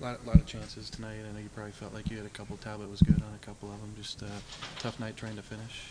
A 0.00 0.04
lot, 0.04 0.24
lot 0.24 0.36
of 0.36 0.46
chances 0.46 0.88
tonight. 0.88 1.16
I 1.28 1.32
know 1.32 1.40
you 1.40 1.48
probably 1.54 1.72
felt 1.72 1.92
like 1.92 2.08
you 2.08 2.16
had 2.16 2.26
a 2.26 2.30
couple. 2.30 2.56
Talbot 2.58 2.88
was 2.88 3.02
good 3.02 3.16
on 3.16 3.34
a 3.34 3.44
couple 3.44 3.70
of 3.70 3.80
them. 3.80 3.92
Just 3.98 4.22
a 4.22 4.30
tough 4.78 5.00
night 5.00 5.16
trying 5.16 5.34
to 5.36 5.42
finish. 5.42 5.88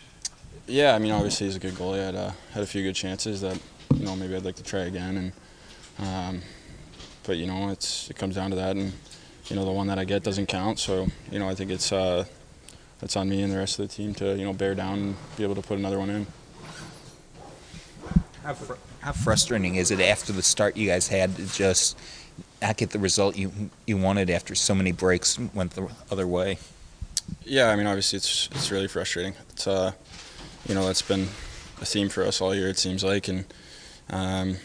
Yeah, 0.66 0.94
I 0.94 0.98
mean, 0.98 1.12
obviously 1.12 1.46
he's 1.46 1.56
a 1.56 1.60
good 1.60 1.74
goalie. 1.74 2.00
I 2.00 2.06
had, 2.06 2.14
uh, 2.14 2.30
had 2.52 2.62
a 2.62 2.66
few 2.66 2.82
good 2.82 2.94
chances 2.94 3.42
that, 3.42 3.60
you 3.94 4.04
know, 4.04 4.16
maybe 4.16 4.34
I'd 4.34 4.44
like 4.44 4.56
to 4.56 4.62
try 4.62 4.80
again, 4.80 5.32
and 5.98 6.08
um, 6.08 6.42
but 7.24 7.36
you 7.36 7.46
know, 7.46 7.68
it's 7.68 8.08
it 8.08 8.16
comes 8.16 8.36
down 8.36 8.50
to 8.50 8.56
that, 8.56 8.76
and 8.76 8.92
you 9.46 9.56
know, 9.56 9.64
the 9.64 9.72
one 9.72 9.88
that 9.88 9.98
I 9.98 10.04
get 10.04 10.22
doesn't 10.22 10.46
count. 10.46 10.78
So 10.78 11.08
you 11.30 11.38
know, 11.38 11.48
I 11.48 11.54
think 11.54 11.70
it's 11.70 11.92
uh, 11.92 12.24
it's 13.02 13.16
on 13.16 13.28
me 13.28 13.42
and 13.42 13.52
the 13.52 13.58
rest 13.58 13.78
of 13.78 13.88
the 13.88 13.94
team 13.94 14.14
to 14.14 14.36
you 14.36 14.44
know 14.44 14.54
bear 14.54 14.74
down 14.74 14.98
and 14.98 15.16
be 15.36 15.42
able 15.42 15.54
to 15.56 15.62
put 15.62 15.78
another 15.78 15.98
one 15.98 16.08
in. 16.08 16.26
How, 18.44 18.52
fr- 18.52 18.74
how 19.00 19.12
frustrating 19.12 19.76
is 19.76 19.90
it 19.90 20.00
after 20.00 20.30
the 20.30 20.42
start 20.42 20.76
you 20.76 20.86
guys 20.86 21.08
had 21.08 21.34
to 21.36 21.46
just 21.54 21.98
not 22.60 22.76
get 22.76 22.90
the 22.90 22.98
result 22.98 23.36
you 23.36 23.70
you 23.86 23.96
wanted 23.96 24.28
after 24.28 24.54
so 24.54 24.74
many 24.74 24.92
breaks 24.92 25.38
went 25.54 25.70
the 25.72 25.90
other 26.10 26.26
way? 26.26 26.58
Yeah, 27.44 27.70
I 27.70 27.76
mean, 27.76 27.86
obviously 27.86 28.18
it's 28.18 28.50
it's 28.52 28.70
really 28.70 28.86
frustrating. 28.86 29.34
It's 29.50 29.66
uh, 29.66 29.92
you 30.68 30.74
know, 30.74 30.86
that's 30.86 31.00
been 31.00 31.22
a 31.80 31.86
theme 31.86 32.10
for 32.10 32.22
us 32.22 32.42
all 32.42 32.54
year. 32.54 32.68
It 32.68 32.78
seems 32.78 33.02
like, 33.02 33.28
and 33.28 33.46
um, 34.10 34.56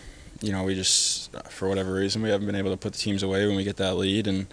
you 0.41 0.51
know, 0.51 0.63
we 0.63 0.75
just 0.75 1.31
for 1.49 1.69
whatever 1.69 1.93
reason 1.93 2.21
we 2.21 2.29
haven't 2.29 2.47
been 2.47 2.55
able 2.55 2.71
to 2.71 2.77
put 2.77 2.91
the 2.91 2.99
teams 2.99 3.23
away 3.23 3.47
when 3.47 3.55
we 3.55 3.63
get 3.63 3.77
that 3.77 3.95
lead, 3.95 4.27
and 4.27 4.47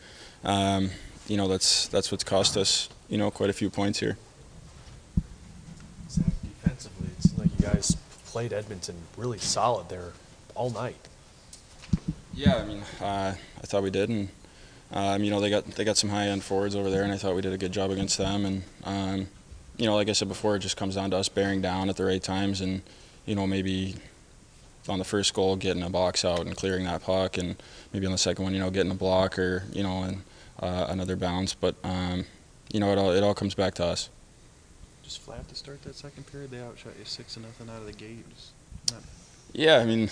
um, 0.45 0.91
you 1.27 1.37
know 1.37 1.49
that's 1.49 1.89
that's 1.89 2.13
what's 2.13 2.23
cost 2.23 2.57
us 2.57 2.89
you 3.09 3.19
know 3.19 3.33
quite 3.33 3.51
a 3.51 3.53
few 3.53 3.71
points 3.71 3.99
here. 3.99 4.19
Zach, 6.09 6.27
defensively, 6.45 7.09
it's 7.19 7.37
like 7.37 7.51
you 7.59 7.67
guys 7.67 7.97
played 8.37 8.53
Edmonton 8.53 8.95
really 9.17 9.39
solid 9.39 9.89
there 9.89 10.13
all 10.55 10.69
night. 10.69 11.09
Yeah, 12.35 12.57
I 12.57 12.67
mean, 12.67 12.83
uh, 13.01 13.35
I 13.35 13.67
thought 13.67 13.83
we 13.83 13.89
did, 13.89 14.11
and 14.11 14.29
um, 14.93 15.25
you 15.25 15.31
know 15.31 15.41
they 15.41 15.49
got 15.49 15.65
they 15.65 15.85
got 15.85 15.97
some 15.97 16.11
high 16.11 16.27
end 16.27 16.45
forwards 16.45 16.77
over 16.77 16.91
there, 16.91 17.03
and 17.03 17.11
I 17.11 17.17
thought 17.17 17.35
we 17.35 17.41
did 17.41 17.55
a 17.55 17.57
good 17.57 17.73
job 17.73 17.91
against 17.91 18.19
them. 18.19 18.45
And 18.45 18.63
um, 18.85 19.29
you 19.79 19.87
know, 19.87 19.95
like 19.95 20.11
I 20.11 20.13
said 20.13 20.29
before, 20.29 20.55
it 20.55 20.59
just 20.59 20.77
comes 20.77 20.97
down 20.97 21.13
to 21.13 21.17
us 21.17 21.31
bearing 21.31 21.63
down 21.63 21.89
at 21.89 21.97
the 21.97 22.05
right 22.05 22.23
times, 22.23 22.61
and 22.61 22.83
you 23.25 23.35
know 23.35 23.47
maybe 23.47 23.95
on 24.87 24.99
the 24.99 25.07
first 25.07 25.33
goal 25.33 25.57
getting 25.57 25.83
a 25.83 25.89
box 25.89 26.23
out 26.23 26.41
and 26.41 26.55
clearing 26.55 26.85
that 26.85 27.05
puck, 27.05 27.39
and 27.39 27.57
maybe 27.95 28.05
on 28.05 28.13
the 28.13 28.19
second 28.19 28.45
one, 28.45 28.53
you 28.53 28.61
know, 28.61 28.69
getting 28.69 28.93
a 28.93 28.95
block 28.95 29.39
or 29.39 29.65
you 29.73 29.83
know, 29.83 30.03
and 30.03 30.23
uh, 30.61 30.89
another 30.91 31.17
bounce. 31.17 31.55
But 31.55 31.75
um, 31.83 32.27
you 32.71 32.81
know, 32.81 32.93
it 32.93 32.99
all 32.99 33.13
it 33.13 33.23
all 33.23 33.33
comes 33.33 33.55
back 33.55 33.73
to 33.77 33.87
us. 33.87 34.11
Just 35.07 35.21
flat 35.21 35.49
to 35.49 35.55
start 35.55 35.81
that 35.85 35.95
second 35.95 36.27
period. 36.27 36.51
They 36.51 36.61
outshot 36.61 36.95
you 36.99 37.05
six 37.05 37.35
to 37.35 37.41
nothing 37.41 37.71
out 37.71 37.77
of 37.81 37.87
the 37.87 37.93
gate. 37.93 38.25
Yeah, 39.53 39.79
I 39.79 39.85
mean, 39.85 40.11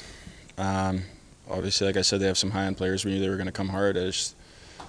um, 0.56 1.02
obviously, 1.50 1.88
like 1.88 1.96
I 1.96 2.02
said, 2.02 2.20
they 2.20 2.28
have 2.28 2.38
some 2.38 2.52
high-end 2.52 2.76
players. 2.76 3.04
We 3.04 3.10
knew 3.10 3.18
they 3.18 3.28
were 3.28 3.34
going 3.36 3.46
to 3.46 3.52
come 3.52 3.70
hard. 3.70 3.96
Just, 3.96 4.36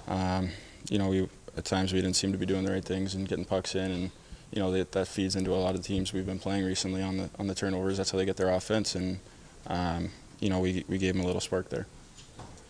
um, 0.06 0.50
you 0.88 0.98
know, 0.98 1.08
we 1.08 1.28
at 1.56 1.64
times 1.64 1.92
we 1.92 2.00
didn't 2.00 2.14
seem 2.14 2.30
to 2.30 2.38
be 2.38 2.46
doing 2.46 2.64
the 2.64 2.70
right 2.70 2.84
things 2.84 3.16
and 3.16 3.26
getting 3.26 3.44
pucks 3.44 3.74
in, 3.74 3.90
and 3.90 4.10
you 4.52 4.60
know 4.60 4.70
that, 4.70 4.92
that 4.92 5.08
feeds 5.08 5.34
into 5.34 5.52
a 5.52 5.56
lot 5.56 5.74
of 5.74 5.82
the 5.82 5.88
teams 5.88 6.12
we've 6.12 6.24
been 6.24 6.38
playing 6.38 6.64
recently 6.64 7.02
on 7.02 7.16
the 7.16 7.30
on 7.40 7.48
the 7.48 7.54
turnovers. 7.56 7.96
That's 7.96 8.12
how 8.12 8.18
they 8.18 8.24
get 8.24 8.36
their 8.36 8.50
offense, 8.50 8.94
and 8.94 9.18
um, 9.66 10.10
you 10.38 10.50
know, 10.50 10.60
we, 10.60 10.84
we 10.88 10.98
gave 10.98 11.14
them 11.14 11.24
a 11.24 11.26
little 11.26 11.40
spark 11.40 11.68
there. 11.68 11.88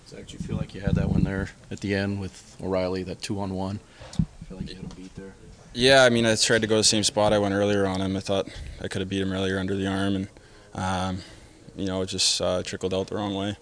Zach, 0.09 0.27
do 0.27 0.33
you 0.33 0.39
feel 0.39 0.57
like 0.57 0.75
you 0.75 0.81
had 0.81 0.95
that 0.95 1.11
one 1.11 1.23
there 1.23 1.51
at 1.71 1.81
the 1.81 1.95
end 1.95 2.19
with 2.19 2.57
O'Reilly, 2.63 3.03
that 3.03 3.21
two 3.21 3.39
on 3.41 3.53
one? 3.53 3.81
I 4.15 4.45
feel 4.49 4.57
like 4.57 4.71
you 4.71 4.77
had 4.77 4.85
him 4.85 4.91
beat 4.97 5.15
there. 5.17 5.35
Yeah, 5.77 6.05
I 6.05 6.09
mean, 6.09 6.25
I 6.25 6.35
tried 6.37 6.63
to 6.63 6.67
go 6.67 6.79
the 6.79 6.85
same 6.85 7.05
spot 7.05 7.35
I 7.35 7.39
went 7.39 7.53
earlier 7.53 7.85
on 7.85 8.01
him. 8.01 8.17
I 8.17 8.21
thought 8.21 8.49
I 8.81 8.89
could 8.89 9.03
have 9.03 9.11
beat 9.11 9.21
him 9.21 9.31
earlier 9.31 9.59
under 9.59 9.77
the 9.77 9.87
arm, 9.87 10.17
and 10.17 10.29
um, 10.73 11.19
you 11.77 11.85
know, 11.85 12.01
it 12.01 12.07
just 12.07 12.41
uh, 12.41 12.63
trickled 12.63 12.95
out 12.95 13.09
the 13.09 13.17
wrong 13.17 13.35
way. 13.35 13.59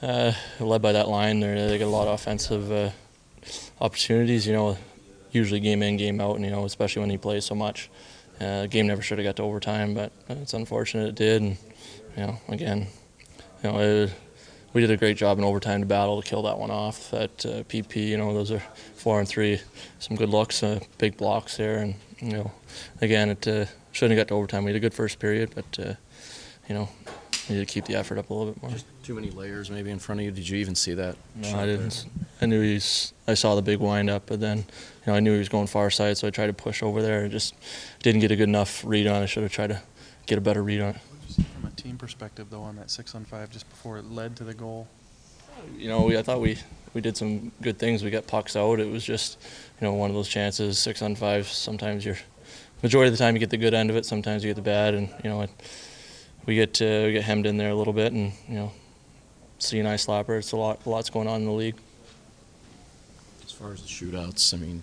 Uh, 0.00 0.32
led 0.58 0.80
by 0.80 0.92
that 0.92 1.10
line, 1.10 1.40
they 1.40 1.76
get 1.76 1.86
a 1.86 1.90
lot 1.90 2.08
of 2.08 2.14
offensive 2.14 2.72
uh, 2.72 2.88
opportunities. 3.82 4.46
You 4.46 4.54
know, 4.54 4.78
usually 5.30 5.60
game 5.60 5.82
in, 5.82 5.98
game 5.98 6.22
out, 6.22 6.36
and 6.36 6.44
you 6.46 6.50
know, 6.50 6.64
especially 6.64 7.00
when 7.00 7.10
he 7.10 7.18
plays 7.18 7.44
so 7.44 7.54
much. 7.54 7.90
Uh, 8.40 8.64
game 8.64 8.86
never 8.86 9.02
should 9.02 9.18
have 9.18 9.26
got 9.26 9.36
to 9.36 9.42
overtime, 9.42 9.92
but 9.92 10.10
it's 10.30 10.54
unfortunate 10.54 11.10
it 11.10 11.16
did. 11.16 11.42
And 11.42 11.58
you 12.16 12.26
know, 12.26 12.40
again, 12.48 12.86
you 13.62 13.70
know, 13.70 13.78
it, 13.78 14.12
we 14.72 14.80
did 14.80 14.90
a 14.90 14.96
great 14.96 15.16
job 15.16 15.38
in 15.38 15.44
overtime 15.44 15.80
to 15.80 15.86
battle 15.86 16.20
to 16.20 16.28
kill 16.28 16.42
that 16.42 16.58
one 16.58 16.70
off. 16.70 17.10
That 17.10 17.46
uh, 17.46 17.62
PP, 17.64 18.08
you 18.08 18.16
know, 18.16 18.32
those 18.32 18.50
are 18.50 18.62
four 18.94 19.18
and 19.18 19.28
three, 19.28 19.60
some 19.98 20.16
good 20.16 20.28
looks, 20.28 20.62
uh, 20.62 20.80
big 20.98 21.16
blocks 21.16 21.56
there, 21.56 21.78
and 21.78 21.94
you 22.18 22.32
know, 22.32 22.52
again, 23.00 23.30
it 23.30 23.46
uh, 23.48 23.66
shouldn't 23.92 24.16
have 24.16 24.26
got 24.26 24.32
to 24.32 24.34
overtime. 24.34 24.64
We 24.64 24.70
had 24.70 24.76
a 24.76 24.80
good 24.80 24.94
first 24.94 25.18
period, 25.18 25.50
but 25.54 25.78
uh, 25.78 25.94
you 26.68 26.74
know, 26.74 26.88
we 27.48 27.56
need 27.56 27.66
to 27.66 27.72
keep 27.72 27.86
the 27.86 27.96
effort 27.96 28.18
up 28.18 28.30
a 28.30 28.34
little 28.34 28.52
bit 28.52 28.62
more. 28.62 28.70
Just 28.70 28.86
too 29.02 29.14
many 29.14 29.30
layers 29.30 29.70
maybe 29.70 29.90
in 29.90 29.98
front 29.98 30.20
of 30.20 30.24
you. 30.24 30.30
Did 30.30 30.48
you 30.48 30.58
even 30.58 30.76
see 30.76 30.94
that? 30.94 31.16
No, 31.34 31.58
I 31.58 31.66
didn't. 31.66 32.06
There? 32.16 32.28
I 32.42 32.46
knew 32.46 32.62
he's. 32.62 33.12
I 33.26 33.34
saw 33.34 33.56
the 33.56 33.62
big 33.62 33.80
wind 33.80 34.08
up, 34.08 34.24
but 34.26 34.40
then, 34.40 34.58
you 34.58 34.64
know, 35.08 35.14
I 35.14 35.20
knew 35.20 35.32
he 35.32 35.38
was 35.38 35.48
going 35.48 35.66
far 35.66 35.90
side, 35.90 36.16
so 36.16 36.28
I 36.28 36.30
tried 36.30 36.46
to 36.46 36.52
push 36.52 36.82
over 36.82 37.02
there. 37.02 37.26
Just 37.28 37.54
didn't 38.02 38.20
get 38.20 38.30
a 38.30 38.36
good 38.36 38.48
enough 38.48 38.84
read 38.84 39.06
on 39.06 39.20
it. 39.20 39.24
I 39.24 39.26
should 39.26 39.42
have 39.42 39.52
tried 39.52 39.70
to 39.70 39.82
get 40.26 40.38
a 40.38 40.40
better 40.40 40.62
read 40.62 40.80
on 40.80 40.90
it. 40.90 41.00
Team 41.82 41.96
perspective, 41.96 42.48
though, 42.50 42.62
on 42.62 42.76
that 42.76 42.90
six 42.90 43.14
on 43.14 43.24
five 43.24 43.50
just 43.50 43.68
before 43.70 43.98
it 43.98 44.10
led 44.10 44.36
to 44.36 44.44
the 44.44 44.54
goal? 44.54 44.88
You 45.76 45.88
know, 45.88 46.02
we, 46.02 46.16
I 46.16 46.22
thought 46.22 46.40
we 46.40 46.58
we 46.94 47.00
did 47.00 47.16
some 47.16 47.52
good 47.62 47.78
things. 47.78 48.02
We 48.02 48.10
got 48.10 48.26
pucks 48.26 48.56
out. 48.56 48.80
It 48.80 48.90
was 48.90 49.04
just, 49.04 49.38
you 49.80 49.86
know, 49.86 49.94
one 49.94 50.10
of 50.10 50.16
those 50.16 50.28
chances, 50.28 50.78
six 50.78 51.02
on 51.02 51.14
five. 51.14 51.46
Sometimes 51.46 52.04
you're, 52.04 52.18
majority 52.82 53.08
of 53.08 53.18
the 53.18 53.22
time 53.22 53.34
you 53.34 53.40
get 53.40 53.50
the 53.50 53.56
good 53.56 53.74
end 53.74 53.90
of 53.90 53.96
it. 53.96 54.04
Sometimes 54.04 54.42
you 54.42 54.50
get 54.50 54.56
the 54.56 54.62
bad, 54.62 54.94
and 54.94 55.08
you 55.22 55.30
know, 55.30 55.42
it, 55.42 55.50
we 56.46 56.54
get 56.54 56.80
uh, 56.82 57.06
we 57.06 57.12
get 57.12 57.22
hemmed 57.22 57.46
in 57.46 57.56
there 57.56 57.70
a 57.70 57.74
little 57.74 57.92
bit, 57.92 58.12
and 58.12 58.32
you 58.48 58.54
know, 58.54 58.72
see 59.58 59.78
an 59.78 59.86
ice 59.86 60.06
slapper. 60.06 60.38
It's 60.38 60.52
a 60.52 60.56
lot, 60.56 60.86
lots 60.86 61.10
going 61.10 61.28
on 61.28 61.42
in 61.42 61.46
the 61.46 61.52
league. 61.52 61.76
As 63.44 63.52
far 63.52 63.72
as 63.72 63.82
the 63.82 63.88
shootouts, 63.88 64.54
I 64.54 64.56
mean, 64.56 64.82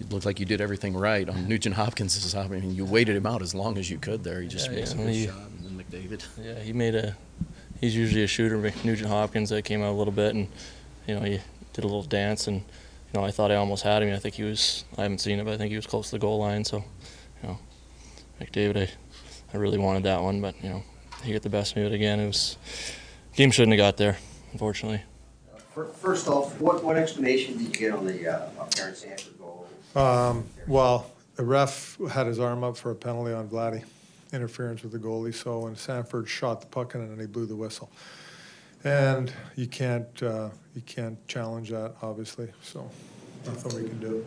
it 0.00 0.10
looked 0.10 0.26
like 0.26 0.40
you 0.40 0.46
did 0.46 0.60
everything 0.60 0.96
right 0.96 1.28
on 1.28 1.46
Nugent 1.48 1.76
Hopkins' 1.76 2.34
I 2.34 2.48
mean, 2.48 2.74
you 2.74 2.84
waited 2.84 3.16
him 3.16 3.26
out 3.26 3.42
as 3.42 3.54
long 3.54 3.78
as 3.78 3.90
you 3.90 3.98
could 3.98 4.24
there. 4.24 4.40
He 4.40 4.48
just 4.48 4.70
yeah, 4.70 4.76
makes 4.76 4.94
yeah. 4.94 5.02
a 5.02 5.06
good 5.06 5.26
shot, 5.26 5.36
and 5.36 5.53
then 5.53 5.53
McDavid. 5.90 6.26
Yeah, 6.44 6.58
he 6.60 6.72
made 6.72 6.94
a. 6.94 7.16
He's 7.80 7.94
usually 7.94 8.22
a 8.22 8.26
shooter. 8.26 8.56
Nugent 8.84 9.08
Hopkins 9.08 9.50
that 9.50 9.62
came 9.62 9.82
out 9.82 9.90
a 9.90 9.96
little 9.96 10.12
bit, 10.12 10.34
and 10.34 10.48
you 11.06 11.14
know 11.14 11.20
he 11.20 11.40
did 11.72 11.84
a 11.84 11.86
little 11.86 12.02
dance, 12.02 12.46
and 12.46 12.60
you 12.60 13.20
know 13.20 13.24
I 13.24 13.30
thought 13.30 13.50
I 13.50 13.56
almost 13.56 13.82
had 13.82 14.02
him. 14.02 14.14
I 14.14 14.18
think 14.18 14.34
he 14.36 14.42
was. 14.44 14.84
I 14.96 15.02
haven't 15.02 15.18
seen 15.18 15.38
it, 15.38 15.44
but 15.44 15.54
I 15.54 15.56
think 15.58 15.70
he 15.70 15.76
was 15.76 15.86
close 15.86 16.10
to 16.10 16.16
the 16.16 16.20
goal 16.20 16.38
line. 16.38 16.64
So, 16.64 16.78
you 17.42 17.48
know, 17.48 17.58
McDavid, 18.40 18.88
I, 18.88 18.90
I 19.52 19.56
really 19.56 19.78
wanted 19.78 20.04
that 20.04 20.22
one, 20.22 20.40
but 20.40 20.54
you 20.62 20.70
know, 20.70 20.82
he 21.22 21.32
got 21.32 21.42
the 21.42 21.50
best 21.50 21.76
of 21.76 21.82
it 21.82 21.92
again. 21.92 22.20
It 22.20 22.26
was 22.26 22.56
game 23.34 23.50
shouldn't 23.50 23.72
have 23.72 23.86
got 23.86 23.96
there, 23.96 24.18
unfortunately. 24.52 25.02
First 25.74 26.28
off, 26.28 26.60
what, 26.60 26.84
what 26.84 26.96
explanation 26.96 27.58
did 27.58 27.66
you 27.66 27.72
get 27.72 27.92
on 27.92 28.06
the 28.06 28.28
uh, 28.28 28.48
apparent 28.60 28.96
Sanford 28.96 29.36
goal? 29.40 29.66
Um, 29.96 30.44
well, 30.68 31.10
the 31.34 31.44
ref 31.44 31.98
had 32.10 32.28
his 32.28 32.38
arm 32.38 32.62
up 32.62 32.76
for 32.76 32.92
a 32.92 32.94
penalty 32.94 33.32
on 33.32 33.48
Vladdy, 33.48 33.82
interference 34.34 34.82
with 34.82 34.92
the 34.92 34.98
goalie. 34.98 35.34
So 35.34 35.60
when 35.60 35.76
Sanford 35.76 36.28
shot 36.28 36.60
the 36.60 36.66
puck 36.66 36.94
in 36.94 37.00
and 37.00 37.20
he 37.20 37.26
blew 37.26 37.46
the 37.46 37.56
whistle, 37.56 37.90
and 38.82 39.32
you 39.56 39.66
can't 39.66 40.22
uh, 40.22 40.50
you 40.74 40.82
can't 40.82 41.16
challenge 41.28 41.70
that 41.70 41.94
obviously. 42.02 42.48
So 42.62 42.90
nothing 43.46 43.82
we 43.82 43.88
can 43.88 44.00
do. 44.00 44.26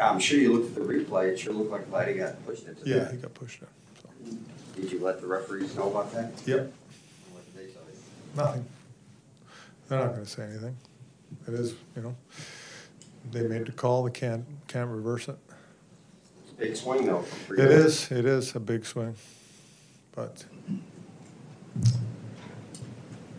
I'm 0.00 0.18
sure 0.18 0.38
you 0.38 0.52
looked 0.52 0.76
at 0.76 0.86
the 0.86 0.92
replay. 0.92 1.28
It 1.28 1.38
sure 1.38 1.52
looked 1.52 1.70
like 1.70 1.90
Vladdy 1.90 2.16
got 2.16 2.44
pushed 2.46 2.66
into. 2.66 2.88
Yeah, 2.88 3.10
he 3.10 3.16
got 3.18 3.34
pushed 3.34 3.60
in. 3.62 4.38
Did 4.76 4.90
you 4.90 5.00
let 5.00 5.20
the 5.20 5.26
referees 5.26 5.76
know 5.76 5.90
about 5.90 6.12
that? 6.12 6.32
Yep. 6.46 6.72
Nothing. 8.36 8.64
They're 9.88 9.98
not 9.98 10.12
gonna 10.12 10.26
say 10.26 10.44
anything. 10.44 10.76
It 11.46 11.54
is, 11.54 11.74
you 11.94 12.02
know, 12.02 12.16
they 13.30 13.46
made 13.46 13.66
the 13.66 13.72
call, 13.72 14.04
they 14.04 14.10
can't, 14.10 14.44
can't 14.66 14.88
reverse 14.90 15.28
it. 15.28 15.36
Big 16.58 16.76
swing 16.76 17.06
though. 17.06 17.24
It 17.50 17.58
is, 17.58 18.10
it 18.10 18.24
is 18.24 18.54
a 18.54 18.60
big 18.60 18.86
swing, 18.86 19.16
but 20.14 20.44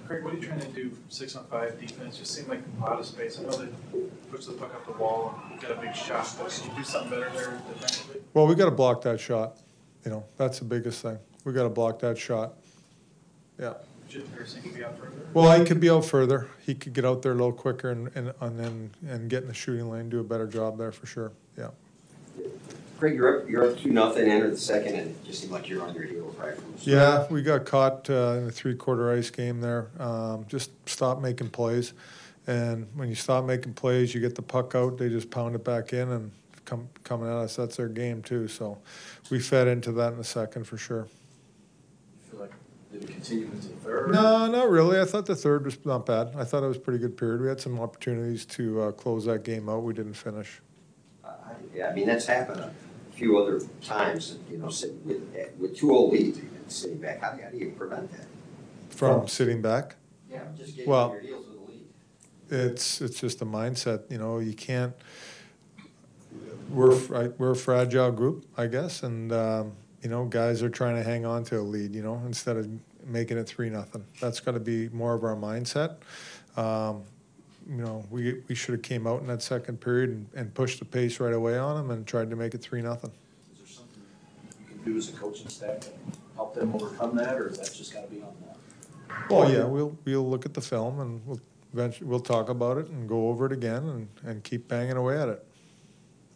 Craig, 0.06 0.24
what 0.24 0.34
are 0.34 0.38
you 0.38 0.46
trying 0.46 0.60
to 0.60 0.68
do 0.68 0.92
six 1.10 1.36
on 1.36 1.46
five 1.46 1.80
defense? 1.80 2.18
Just 2.18 2.34
seemed 2.34 2.48
like 2.48 2.62
a 2.78 2.82
lot 2.84 3.00
of 3.00 3.06
space. 3.06 3.40
I 3.40 3.44
know 3.44 3.52
they 3.52 3.70
push 4.30 4.46
the 4.46 4.54
puck 4.54 4.74
up 4.76 4.86
the 4.86 4.92
wall 5.02 5.40
and 5.50 5.60
got 5.60 5.72
a 5.72 5.76
big 5.76 5.96
shot, 5.96 6.32
but 6.38 6.52
can 6.52 6.72
you 6.72 6.78
do 6.78 6.84
something 6.84 7.10
better 7.10 7.30
there 7.32 7.60
defensively? 7.74 8.22
Well, 8.34 8.46
we 8.46 8.56
got 8.56 8.66
to 8.66 8.72
block 8.72 9.02
that 9.04 9.20
shot. 9.20 9.58
You 10.04 10.12
know, 10.12 10.26
that's 10.38 10.60
the 10.60 10.66
biggest 10.66 11.02
thing. 11.02 11.18
We 11.44 11.54
got 11.54 11.64
to 11.64 11.70
block 11.70 12.00
that 12.00 12.18
shot. 12.18 12.54
Yeah. 13.60 13.74
Jim 14.08 14.28
Harrison 14.34 14.62
be 14.62 14.84
out 14.84 15.00
further. 15.00 15.28
Well, 15.34 15.60
he 15.60 15.66
could 15.66 15.80
be 15.80 15.90
out 15.90 16.06
further. 16.06 16.50
He 16.66 16.76
could 16.76 16.94
get 16.94 17.06
out 17.06 17.24
there 17.24 17.32
a 17.32 17.36
little 17.36 17.52
quicker 17.52 17.90
and, 17.90 18.12
and, 18.16 18.34
and 18.40 18.60
then 18.60 18.92
and 19.08 19.30
get 19.30 19.42
in 19.42 19.48
the 19.48 19.54
shooting 19.54 19.90
lane, 19.90 20.10
do 20.10 20.20
a 20.20 20.24
better 20.24 20.46
job 20.46 20.78
there 20.78 20.92
for 20.92 21.08
sure. 21.08 21.32
Yeah. 21.58 21.70
Craig, 23.00 23.16
you're 23.16 23.42
up, 23.42 23.50
you're 23.50 23.70
up 23.72 23.78
two 23.78 23.92
nothing, 23.92 24.30
enter 24.30 24.50
the 24.50 24.58
second, 24.58 24.96
and 24.96 25.10
it 25.12 25.26
just 25.26 25.42
seemed 25.42 25.52
like 25.52 25.68
you're 25.68 25.84
on 25.86 25.94
your 25.94 26.06
heels 26.06 26.36
right 26.38 26.56
from 26.56 26.72
the 26.72 26.78
start. 26.80 26.88
Yeah, 26.88 27.28
we 27.34 27.42
got 27.42 27.66
caught 27.66 28.10
uh, 28.10 28.38
in 28.40 28.48
a 28.48 28.52
three-quarter 28.52 29.12
ice 29.14 29.30
game 29.30 29.60
there. 29.60 29.90
Um, 30.00 30.46
just 30.48 30.72
stop 30.88 31.22
making 31.22 31.50
plays, 31.50 31.94
and 32.48 32.88
when 32.96 33.10
you 33.10 33.16
stop 33.16 33.44
making 33.44 33.74
plays, 33.74 34.16
you 34.16 34.22
get 34.22 34.36
the 34.36 34.42
puck 34.42 34.76
out. 34.76 34.98
They 34.98 35.10
just 35.10 35.30
pound 35.30 35.56
it 35.56 35.64
back 35.66 35.92
in 35.92 36.10
and 36.10 36.32
come 36.64 36.88
coming 37.04 37.28
at 37.28 37.36
us. 37.36 37.56
That's 37.58 37.76
their 37.76 37.90
game 37.90 38.22
too. 38.24 38.48
So 38.48 38.78
we 39.30 39.40
fed 39.40 39.68
into 39.68 39.92
that 39.94 40.14
in 40.14 40.18
the 40.18 40.24
second 40.24 40.64
for 40.66 40.78
sure. 40.78 41.08
You 42.24 42.32
feel 42.32 42.40
like 42.40 42.52
did 42.94 43.04
it 43.04 43.12
continue 43.12 43.46
into 43.48 43.68
the 43.68 43.76
third? 43.76 44.12
No, 44.14 44.48
not 44.48 44.70
really. 44.70 45.02
I 45.02 45.06
thought 45.06 45.26
the 45.26 45.36
third 45.36 45.66
was 45.66 45.78
not 45.86 46.06
bad. 46.06 46.32
I 46.38 46.46
thought 46.46 46.64
it 46.64 46.68
was 46.68 46.78
a 46.78 46.80
pretty 46.80 47.00
good 47.00 47.18
period. 47.18 47.42
We 47.42 47.48
had 47.50 47.60
some 47.60 47.78
opportunities 47.80 48.46
to 48.46 48.84
uh, 48.84 48.92
close 48.94 49.26
that 49.26 49.44
game 49.44 49.68
out. 49.68 49.84
We 49.84 49.94
didn't 49.94 50.14
finish. 50.14 50.62
I- 51.26 51.30
Yeah, 51.76 51.90
I 51.90 51.94
mean, 51.94 52.08
that's 52.08 52.26
happened 52.26 52.62
a 52.62 52.72
few 53.16 53.38
other 53.38 53.62
times, 53.82 54.38
you 54.52 54.58
know, 54.58 54.70
sitting 54.70 55.02
with, 55.06 55.22
with 55.58 55.76
two 55.76 55.92
old 55.92 56.14
leads, 56.14 56.38
even 56.38 56.70
sitting 56.70 56.98
back. 56.98 57.22
How 57.22 57.32
do 57.32 57.38
you, 57.38 57.44
how 57.44 57.50
do 57.50 57.58
you 57.58 57.72
prevent 57.72 58.12
that? 58.12 58.26
From 58.90 59.28
sitting 59.28 59.62
back. 59.62 59.96
Yeah, 60.30 60.44
just 60.58 60.76
getting 60.76 60.90
Well- 60.90 61.12
your 61.12 61.22
heels 61.22 61.46
with 61.48 61.56
the 61.56 61.72
lead. 61.72 61.86
It's 62.72 63.02
it's 63.02 63.20
just 63.20 63.42
a 63.42 63.46
mindset, 63.46 64.10
you 64.12 64.18
know. 64.18 64.40
You 64.40 64.54
can't. 64.54 64.94
We're 66.70 66.96
we're 67.38 67.52
a 67.52 67.56
fragile 67.56 68.12
group, 68.12 68.46
I 68.58 68.68
guess, 68.68 69.04
and 69.04 69.32
um, 69.32 69.74
you 70.02 70.10
know, 70.10 70.26
guys 70.26 70.62
are 70.62 70.70
trying 70.70 70.96
to 70.96 71.04
hang 71.04 71.26
on 71.26 71.44
to 71.46 71.60
a 71.60 71.62
lead, 71.62 71.96
you 71.96 72.04
know, 72.04 72.22
instead 72.26 72.58
of 72.58 72.70
making 73.06 73.38
it 73.38 73.48
three 73.48 73.70
nothing. 73.70 74.06
That's 74.20 74.40
got 74.40 74.54
to 74.54 74.60
be 74.60 74.90
more 74.90 75.14
of 75.14 75.24
our 75.24 75.36
mindset. 75.36 75.98
Um, 76.58 77.04
you 77.70 77.78
know, 77.78 78.06
we 78.10 78.42
we 78.48 78.56
should 78.56 78.74
have 78.74 78.82
came 78.82 79.08
out 79.08 79.22
in 79.22 79.28
that 79.28 79.42
second 79.42 79.82
period 79.82 80.10
and, 80.12 80.28
and 80.36 80.54
pushed 80.54 80.80
the 80.80 80.86
pace 80.86 81.20
right 81.20 81.34
away 81.34 81.58
on 81.58 81.76
them 81.76 81.92
and 81.92 82.06
tried 82.06 82.30
to 82.30 82.36
make 82.36 82.54
it 82.54 82.62
three 82.62 82.82
nothing. 82.82 83.12
Is 83.54 83.60
there 83.60 83.68
something 83.68 84.02
you 84.70 84.76
can 84.76 84.94
do 84.94 84.98
as 84.98 85.10
a 85.10 85.14
coaching 85.14 85.50
staff 85.50 85.80
to 85.82 85.90
help 86.36 86.54
them 86.54 86.74
overcome 86.76 87.16
that, 87.18 87.36
or 87.36 87.48
is 87.50 87.58
that 87.58 87.74
just 87.74 87.94
gotta 87.94 88.08
be 88.08 88.18
on 88.18 88.34
them? 88.42 88.56
Well, 89.30 89.52
yeah, 89.52 89.64
we'll 89.64 89.98
we'll 90.06 90.30
look 90.30 90.46
at 90.46 90.54
the 90.54 90.62
film 90.62 91.00
and 91.00 91.26
we'll 91.26 91.40
eventually 91.74 92.08
we'll 92.08 92.20
talk 92.20 92.50
about 92.50 92.78
it 92.78 92.88
and 92.88 93.10
go 93.10 93.30
over 93.30 93.48
it 93.48 93.52
again 93.52 93.84
and, 93.84 94.08
and 94.24 94.44
keep 94.44 94.68
banging 94.68 94.98
away 94.98 95.20
at 95.20 95.30
it. 95.30 95.46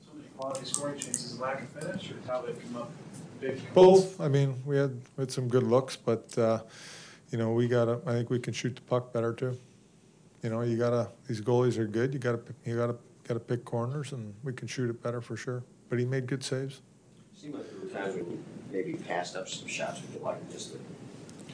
So 0.06 0.12
many 0.16 0.28
quality 0.36 0.66
scoring 0.66 0.98
chances, 0.98 1.40
lack 1.40 1.62
of 1.62 1.70
finish, 1.70 2.12
or 2.12 2.16
how 2.28 2.42
they 2.42 2.54
come 2.54 2.78
up 2.78 2.92
big? 3.40 3.74
Both. 3.74 4.20
I 4.20 4.28
mean, 4.28 4.62
we 4.66 4.78
had 4.78 5.00
we 5.16 5.24
had 5.24 5.32
some 5.32 5.48
good 5.48 5.64
looks, 5.64 5.96
but 5.96 6.36
uh, 6.38 6.62
you 7.32 7.38
know, 7.38 7.54
we 7.54 7.68
gotta. 7.68 8.00
I 8.06 8.14
think 8.14 8.30
we 8.30 8.40
can 8.40 8.54
shoot 8.54 8.76
the 8.76 8.82
puck 8.82 9.14
better 9.14 9.34
too. 9.34 9.58
You 10.44 10.50
know, 10.50 10.62
you 10.62 10.78
gotta. 10.78 11.10
These 11.28 11.42
goalies 11.42 11.78
are 11.78 11.86
good. 11.86 12.14
You 12.14 12.20
gotta. 12.20 12.40
You 12.66 12.76
gotta. 12.76 12.96
Gotta 13.28 13.42
pick 13.42 13.64
corners, 13.64 14.12
and 14.12 14.34
we 14.44 14.54
can 14.54 14.68
shoot 14.68 14.90
it 14.90 15.04
better 15.04 15.22
for 15.22 15.38
sure. 15.38 15.62
But 15.88 16.00
he 16.00 16.06
made 16.06 16.26
good 16.26 16.44
saves. 16.44 16.82
Seemed 17.38 17.54
like 17.54 17.70
there 17.70 17.80
were 17.80 17.88
times 17.88 18.16
when 18.16 18.32
you 18.32 18.44
maybe 18.72 18.94
passed 18.94 19.36
up 19.36 19.48
some 19.48 19.68
shots, 19.68 20.02
would 20.02 20.20
you 20.20 20.26
like 20.26 20.52
just 20.52 20.72
to 20.72 20.80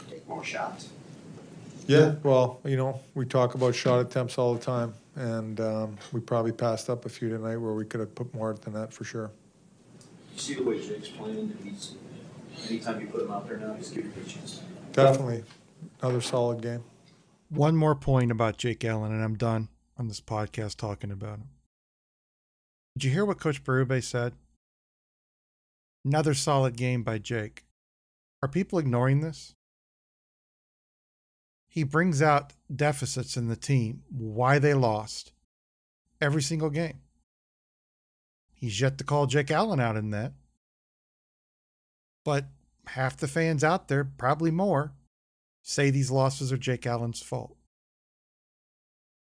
take 0.09 0.25
more 0.25 0.41
shots? 0.41 0.87
Yeah. 1.85 2.15
Well, 2.23 2.61
you 2.63 2.77
know, 2.77 3.01
we 3.13 3.25
talk 3.25 3.55
about 3.55 3.75
shot 3.75 3.99
attempts 3.99 4.37
all 4.37 4.53
the 4.53 4.61
time, 4.61 4.93
and 5.17 5.59
um, 5.59 5.97
we 6.13 6.21
probably 6.21 6.53
passed 6.53 6.89
up 6.89 7.05
a 7.05 7.09
few 7.09 7.27
tonight 7.27 7.57
where 7.57 7.73
we 7.73 7.83
could 7.83 7.99
have 7.99 8.15
put 8.15 8.33
more 8.33 8.53
than 8.53 8.71
that 8.71 8.93
for 8.93 9.03
sure. 9.03 9.31
You 10.33 10.39
see 10.39 10.53
the 10.53 10.63
way 10.63 10.81
Jake's 10.81 11.09
playing, 11.09 11.37
and 11.37 11.57
he's, 11.61 11.95
anytime 12.69 13.01
you 13.01 13.07
put 13.07 13.21
him 13.21 13.31
out 13.31 13.49
there 13.49 13.57
now, 13.57 13.73
he's 13.73 13.89
giving 13.89 14.13
you 14.15 14.21
a 14.25 14.29
chance. 14.29 14.61
Definitely, 14.93 15.43
another 16.01 16.21
solid 16.21 16.61
game. 16.61 16.85
One 17.55 17.77
more 17.77 17.95
point 17.95 18.31
about 18.31 18.57
Jake 18.57 18.83
Allen, 18.83 19.13
and 19.13 19.23
I'm 19.23 19.37
done 19.37 19.69
on 19.97 20.09
this 20.09 20.19
podcast 20.19 20.75
talking 20.75 21.09
about 21.09 21.39
him. 21.39 21.49
Did 22.97 23.05
you 23.05 23.11
hear 23.11 23.23
what 23.23 23.39
Coach 23.39 23.63
Berube 23.63 24.03
said? 24.03 24.33
Another 26.03 26.33
solid 26.33 26.75
game 26.75 27.01
by 27.01 27.17
Jake. 27.17 27.63
Are 28.43 28.49
people 28.49 28.77
ignoring 28.77 29.21
this? 29.21 29.55
He 31.69 31.83
brings 31.83 32.21
out 32.21 32.51
deficits 32.73 33.37
in 33.37 33.47
the 33.47 33.55
team, 33.55 34.03
why 34.09 34.59
they 34.59 34.73
lost 34.73 35.31
every 36.19 36.41
single 36.41 36.69
game. 36.69 36.99
He's 38.53 38.81
yet 38.81 38.97
to 38.97 39.05
call 39.05 39.27
Jake 39.27 39.49
Allen 39.49 39.79
out 39.79 39.95
in 39.95 40.09
that. 40.09 40.33
But 42.25 42.47
half 42.87 43.15
the 43.15 43.29
fans 43.29 43.63
out 43.63 43.87
there, 43.87 44.03
probably 44.03 44.51
more, 44.51 44.91
say 45.67 45.89
these 45.89 46.11
losses 46.11 46.53
are 46.53 46.57
Jake 46.57 46.85
Allen's 46.85 47.23
fault. 47.23 47.57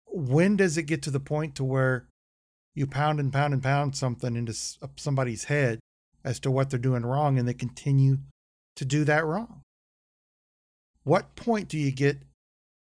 When 0.06 0.56
does 0.56 0.78
it 0.78 0.84
get 0.84 1.02
to 1.04 1.12
the 1.12 1.20
point 1.20 1.56
to 1.56 1.64
where 1.64 2.08
you 2.76 2.86
pound 2.86 3.20
and 3.20 3.34
pound 3.34 3.54
and 3.54 3.64
pound 3.64 3.96
something 3.96 4.36
into 4.36 4.54
somebody's 4.96 5.46
head 5.46 5.80
as 6.24 6.40
to 6.42 6.52
what 6.52 6.70
they're 6.70 6.80
doing 6.80 7.04
wrong 7.04 7.40
and 7.40 7.48
they 7.48 7.54
continue 7.54 8.20
to 8.76 8.86
do 8.86 9.04
that 9.06 9.26
wrong? 9.26 9.62
What 11.04 11.36
point 11.36 11.68
do 11.68 11.80
you 11.80 11.92
get 11.92 12.20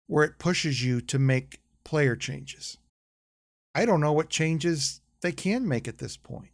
where 0.08 0.24
it 0.24 0.40
pushes 0.40 0.84
you 0.84 1.02
to 1.02 1.20
make 1.20 1.60
player 1.84 2.16
changes? 2.16 2.78
I 3.74 3.86
don't 3.86 4.00
know 4.00 4.14
what 4.14 4.30
changes 4.30 5.02
they 5.20 5.34
can 5.34 5.68
make 5.68 5.90
at 5.90 5.98
this 5.98 6.16
point. 6.16 6.52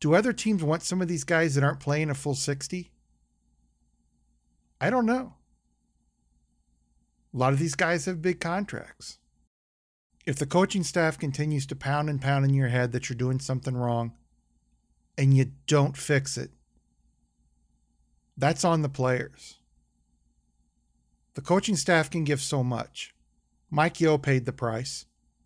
Do 0.00 0.14
other 0.14 0.32
teams 0.32 0.62
want 0.62 0.82
some 0.82 1.02
of 1.02 1.08
these 1.08 1.24
guys 1.24 1.54
that 1.54 1.64
aren't 1.64 1.80
playing 1.80 2.08
a 2.08 2.14
full 2.14 2.34
60? 2.34 2.90
I 4.80 4.88
don't 4.88 5.06
know. 5.06 5.34
A 7.36 7.38
lot 7.38 7.52
of 7.52 7.58
these 7.58 7.74
guys 7.74 8.06
have 8.06 8.22
big 8.22 8.40
contracts. 8.40 9.18
If 10.24 10.36
the 10.36 10.46
coaching 10.46 10.82
staff 10.82 11.18
continues 11.18 11.66
to 11.66 11.76
pound 11.76 12.08
and 12.08 12.18
pound 12.18 12.46
in 12.46 12.54
your 12.54 12.68
head 12.68 12.92
that 12.92 13.10
you're 13.10 13.16
doing 13.16 13.40
something 13.40 13.76
wrong 13.76 14.14
and 15.18 15.36
you 15.36 15.52
don't 15.66 15.98
fix 15.98 16.38
it, 16.38 16.50
that's 18.38 18.64
on 18.64 18.80
the 18.80 18.88
players. 18.88 19.58
The 21.34 21.42
coaching 21.42 21.76
staff 21.76 22.08
can 22.08 22.24
give 22.24 22.40
so 22.40 22.64
much. 22.64 23.14
Mike 23.70 24.00
Yeo 24.00 24.16
paid 24.16 24.46
the 24.46 24.52
price. 24.52 25.04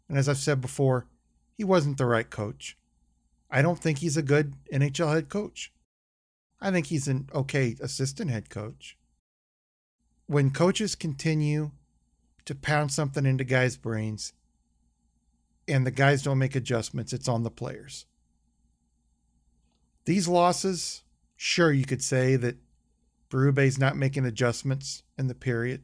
And 0.08 0.16
as 0.16 0.28
I've 0.28 0.38
said 0.38 0.60
before, 0.60 1.08
he 1.56 1.64
wasn't 1.64 1.98
the 1.98 2.06
right 2.06 2.30
coach. 2.30 2.78
I 3.50 3.62
don't 3.62 3.80
think 3.80 3.98
he's 3.98 4.16
a 4.16 4.22
good 4.22 4.54
NHL 4.72 5.12
head 5.12 5.28
coach. 5.28 5.72
I 6.60 6.70
think 6.70 6.86
he's 6.86 7.08
an 7.08 7.28
okay 7.34 7.74
assistant 7.80 8.30
head 8.30 8.48
coach. 8.48 8.96
When 10.28 10.52
coaches 10.52 10.94
continue 10.94 11.72
to 12.44 12.54
pound 12.54 12.92
something 12.92 13.26
into 13.26 13.44
guys' 13.44 13.76
brains 13.76 14.32
and 15.68 15.86
the 15.86 15.90
guys 15.90 16.22
don't 16.22 16.38
make 16.38 16.56
adjustments, 16.56 17.12
it's 17.12 17.28
on 17.28 17.42
the 17.42 17.50
players. 17.50 18.06
These 20.04 20.28
losses, 20.28 21.02
sure, 21.36 21.72
you 21.72 21.84
could 21.84 22.02
say 22.02 22.36
that 22.36 22.56
Berube's 23.30 23.78
not 23.78 23.96
making 23.96 24.26
adjustments 24.26 25.04
in 25.16 25.28
the 25.28 25.34
period. 25.34 25.82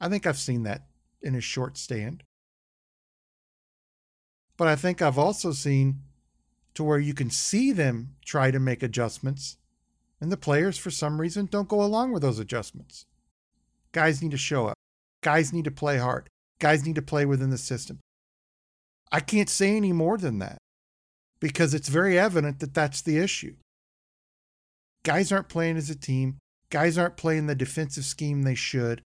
I 0.00 0.08
think 0.08 0.26
I've 0.26 0.38
seen 0.38 0.64
that 0.64 0.86
in 1.22 1.34
his 1.34 1.44
short 1.44 1.78
stand. 1.78 2.22
But 4.56 4.68
I 4.68 4.76
think 4.76 5.00
I've 5.00 5.18
also 5.18 5.52
seen 5.52 6.02
to 6.74 6.84
where 6.84 6.98
you 6.98 7.14
can 7.14 7.30
see 7.30 7.72
them 7.72 8.14
try 8.24 8.50
to 8.50 8.60
make 8.60 8.82
adjustments, 8.82 9.56
and 10.20 10.30
the 10.30 10.36
players, 10.36 10.76
for 10.76 10.90
some 10.90 11.20
reason, 11.20 11.46
don't 11.46 11.68
go 11.68 11.82
along 11.82 12.12
with 12.12 12.22
those 12.22 12.38
adjustments. 12.38 13.06
Guys 13.92 14.22
need 14.22 14.32
to 14.32 14.36
show 14.36 14.66
up. 14.66 14.77
Guys 15.22 15.52
need 15.52 15.64
to 15.64 15.70
play 15.70 15.98
hard. 15.98 16.28
Guys 16.60 16.86
need 16.86 16.96
to 16.96 17.02
play 17.02 17.26
within 17.26 17.50
the 17.50 17.58
system. 17.58 18.00
I 19.10 19.20
can't 19.20 19.48
say 19.48 19.76
any 19.76 19.92
more 19.92 20.18
than 20.18 20.38
that 20.38 20.58
because 21.40 21.74
it's 21.74 21.88
very 21.88 22.18
evident 22.18 22.60
that 22.60 22.74
that's 22.74 23.02
the 23.02 23.18
issue. 23.18 23.56
Guys 25.04 25.32
aren't 25.32 25.48
playing 25.48 25.76
as 25.76 25.88
a 25.88 25.94
team. 25.94 26.38
Guys 26.70 26.98
aren't 26.98 27.16
playing 27.16 27.46
the 27.46 27.54
defensive 27.54 28.04
scheme 28.04 28.42
they 28.42 28.54
should. 28.54 29.00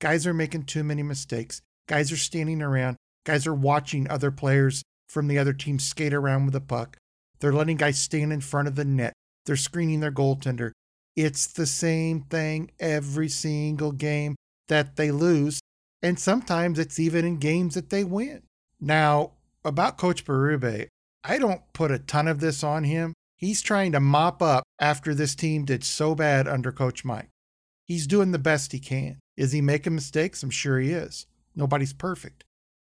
Guys 0.00 0.26
are 0.26 0.34
making 0.34 0.64
too 0.64 0.84
many 0.84 1.02
mistakes. 1.02 1.62
Guys 1.88 2.12
are 2.12 2.16
standing 2.16 2.60
around. 2.60 2.96
Guys 3.24 3.46
are 3.46 3.54
watching 3.54 4.10
other 4.10 4.30
players 4.30 4.82
from 5.08 5.28
the 5.28 5.38
other 5.38 5.52
team 5.52 5.78
skate 5.78 6.12
around 6.12 6.44
with 6.44 6.54
the 6.54 6.60
puck. 6.60 6.96
They're 7.40 7.52
letting 7.52 7.76
guys 7.76 7.98
stand 7.98 8.32
in 8.32 8.40
front 8.40 8.68
of 8.68 8.74
the 8.74 8.84
net. 8.84 9.12
They're 9.46 9.56
screening 9.56 10.00
their 10.00 10.12
goaltender. 10.12 10.72
It's 11.16 11.46
the 11.46 11.66
same 11.66 12.22
thing 12.22 12.70
every 12.80 13.28
single 13.28 13.92
game 13.92 14.34
that 14.72 14.96
they 14.96 15.10
lose. 15.10 15.60
And 16.02 16.18
sometimes 16.18 16.78
it's 16.78 16.98
even 16.98 17.26
in 17.26 17.36
games 17.36 17.74
that 17.74 17.90
they 17.90 18.04
win. 18.04 18.42
Now, 18.80 19.32
about 19.64 19.98
Coach 19.98 20.24
Berube, 20.24 20.88
I 21.22 21.38
don't 21.38 21.60
put 21.74 21.90
a 21.90 21.98
ton 21.98 22.26
of 22.26 22.40
this 22.40 22.64
on 22.64 22.84
him. 22.84 23.12
He's 23.36 23.60
trying 23.60 23.92
to 23.92 24.00
mop 24.00 24.40
up 24.42 24.64
after 24.80 25.14
this 25.14 25.34
team 25.34 25.66
did 25.66 25.84
so 25.84 26.14
bad 26.14 26.48
under 26.48 26.72
Coach 26.72 27.04
Mike. 27.04 27.28
He's 27.84 28.06
doing 28.06 28.32
the 28.32 28.38
best 28.38 28.72
he 28.72 28.80
can. 28.80 29.20
Is 29.36 29.52
he 29.52 29.60
making 29.60 29.94
mistakes? 29.94 30.42
I'm 30.42 30.50
sure 30.50 30.80
he 30.80 30.90
is. 30.90 31.26
Nobody's 31.54 31.92
perfect. 31.92 32.42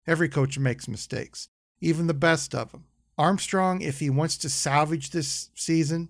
Every 0.08 0.30
coach 0.30 0.58
makes 0.58 0.88
mistakes, 0.88 1.48
even 1.82 2.08
the 2.08 2.14
best 2.14 2.56
of 2.56 2.72
them. 2.72 2.86
Armstrong, 3.18 3.82
if 3.82 4.00
he 4.00 4.10
wants 4.10 4.38
to 4.38 4.50
salvage 4.50 5.10
this 5.10 5.50
season, 5.56 6.10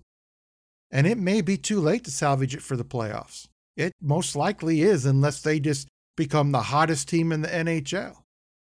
and 0.92 1.06
it 1.06 1.18
may 1.18 1.40
be 1.40 1.56
too 1.56 1.80
late 1.80 2.04
to 2.04 2.10
salvage 2.10 2.54
it 2.54 2.62
for 2.62 2.76
the 2.76 2.84
playoffs. 2.84 3.48
It 3.76 3.92
most 4.00 4.34
likely 4.34 4.82
is, 4.82 5.04
unless 5.04 5.40
they 5.40 5.60
just 5.60 5.88
become 6.16 6.52
the 6.52 6.62
hottest 6.62 7.08
team 7.08 7.30
in 7.32 7.42
the 7.42 7.48
NHL. 7.48 8.16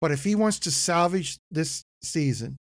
But 0.00 0.12
if 0.12 0.24
he 0.24 0.34
wants 0.34 0.58
to 0.60 0.70
salvage 0.70 1.38
this 1.50 1.82
season, 2.02 2.56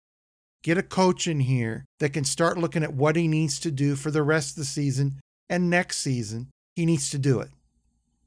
get 0.63 0.77
a 0.77 0.83
coach 0.83 1.27
in 1.27 1.39
here 1.39 1.85
that 1.99 2.13
can 2.13 2.23
start 2.23 2.57
looking 2.57 2.83
at 2.83 2.93
what 2.93 3.15
he 3.15 3.27
needs 3.27 3.59
to 3.59 3.71
do 3.71 3.95
for 3.95 4.11
the 4.11 4.23
rest 4.23 4.51
of 4.51 4.55
the 4.57 4.65
season 4.65 5.19
and 5.49 5.69
next 5.69 5.99
season, 5.99 6.49
he 6.75 6.85
needs 6.85 7.09
to 7.09 7.17
do 7.17 7.39
it. 7.39 7.49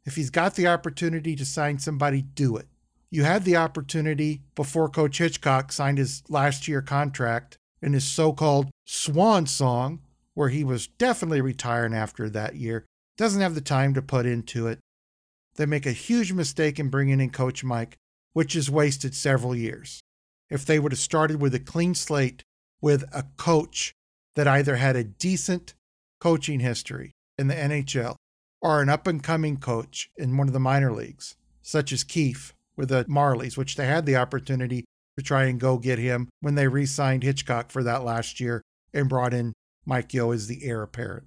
If 0.04 0.16
he's 0.16 0.30
got 0.30 0.54
the 0.54 0.66
opportunity 0.66 1.36
to 1.36 1.44
sign 1.44 1.78
somebody, 1.78 2.22
do 2.22 2.56
it. 2.56 2.66
You 3.10 3.24
had 3.24 3.44
the 3.44 3.56
opportunity 3.56 4.40
before 4.54 4.88
Coach 4.88 5.18
Hitchcock 5.18 5.72
signed 5.72 5.98
his 5.98 6.22
last 6.28 6.66
year 6.68 6.80
contract 6.80 7.58
in 7.82 7.92
his 7.92 8.04
so 8.04 8.32
called 8.32 8.70
swan 8.86 9.46
song, 9.46 10.00
where 10.34 10.48
he 10.48 10.64
was 10.64 10.86
definitely 10.86 11.40
retiring 11.40 11.94
after 11.94 12.30
that 12.30 12.56
year. 12.56 12.86
Doesn't 13.20 13.42
have 13.42 13.54
the 13.54 13.60
time 13.60 13.92
to 13.92 14.00
put 14.00 14.24
into 14.24 14.66
it. 14.66 14.78
They 15.56 15.66
make 15.66 15.84
a 15.84 15.92
huge 15.92 16.32
mistake 16.32 16.78
in 16.78 16.88
bringing 16.88 17.20
in 17.20 17.28
Coach 17.28 17.62
Mike, 17.62 17.98
which 18.32 18.54
has 18.54 18.70
wasted 18.70 19.14
several 19.14 19.54
years. 19.54 20.00
If 20.48 20.64
they 20.64 20.78
would 20.78 20.92
have 20.92 20.98
started 20.98 21.38
with 21.38 21.54
a 21.54 21.58
clean 21.58 21.94
slate 21.94 22.44
with 22.80 23.04
a 23.12 23.26
coach 23.36 23.92
that 24.36 24.48
either 24.48 24.76
had 24.76 24.96
a 24.96 25.04
decent 25.04 25.74
coaching 26.18 26.60
history 26.60 27.12
in 27.36 27.48
the 27.48 27.54
NHL 27.54 28.16
or 28.62 28.80
an 28.80 28.88
up 28.88 29.06
and 29.06 29.22
coming 29.22 29.58
coach 29.58 30.08
in 30.16 30.38
one 30.38 30.46
of 30.46 30.54
the 30.54 30.58
minor 30.58 30.90
leagues, 30.90 31.36
such 31.60 31.92
as 31.92 32.04
Keefe 32.04 32.54
with 32.74 32.88
the 32.88 33.04
Marlies, 33.04 33.58
which 33.58 33.76
they 33.76 33.84
had 33.84 34.06
the 34.06 34.16
opportunity 34.16 34.86
to 35.18 35.22
try 35.22 35.44
and 35.44 35.60
go 35.60 35.76
get 35.76 35.98
him 35.98 36.30
when 36.40 36.54
they 36.54 36.68
re 36.68 36.86
signed 36.86 37.22
Hitchcock 37.22 37.70
for 37.70 37.82
that 37.82 38.02
last 38.02 38.40
year 38.40 38.62
and 38.94 39.10
brought 39.10 39.34
in 39.34 39.52
Mike 39.84 40.14
Yeo 40.14 40.30
as 40.30 40.46
the 40.46 40.64
heir 40.64 40.80
apparent. 40.80 41.26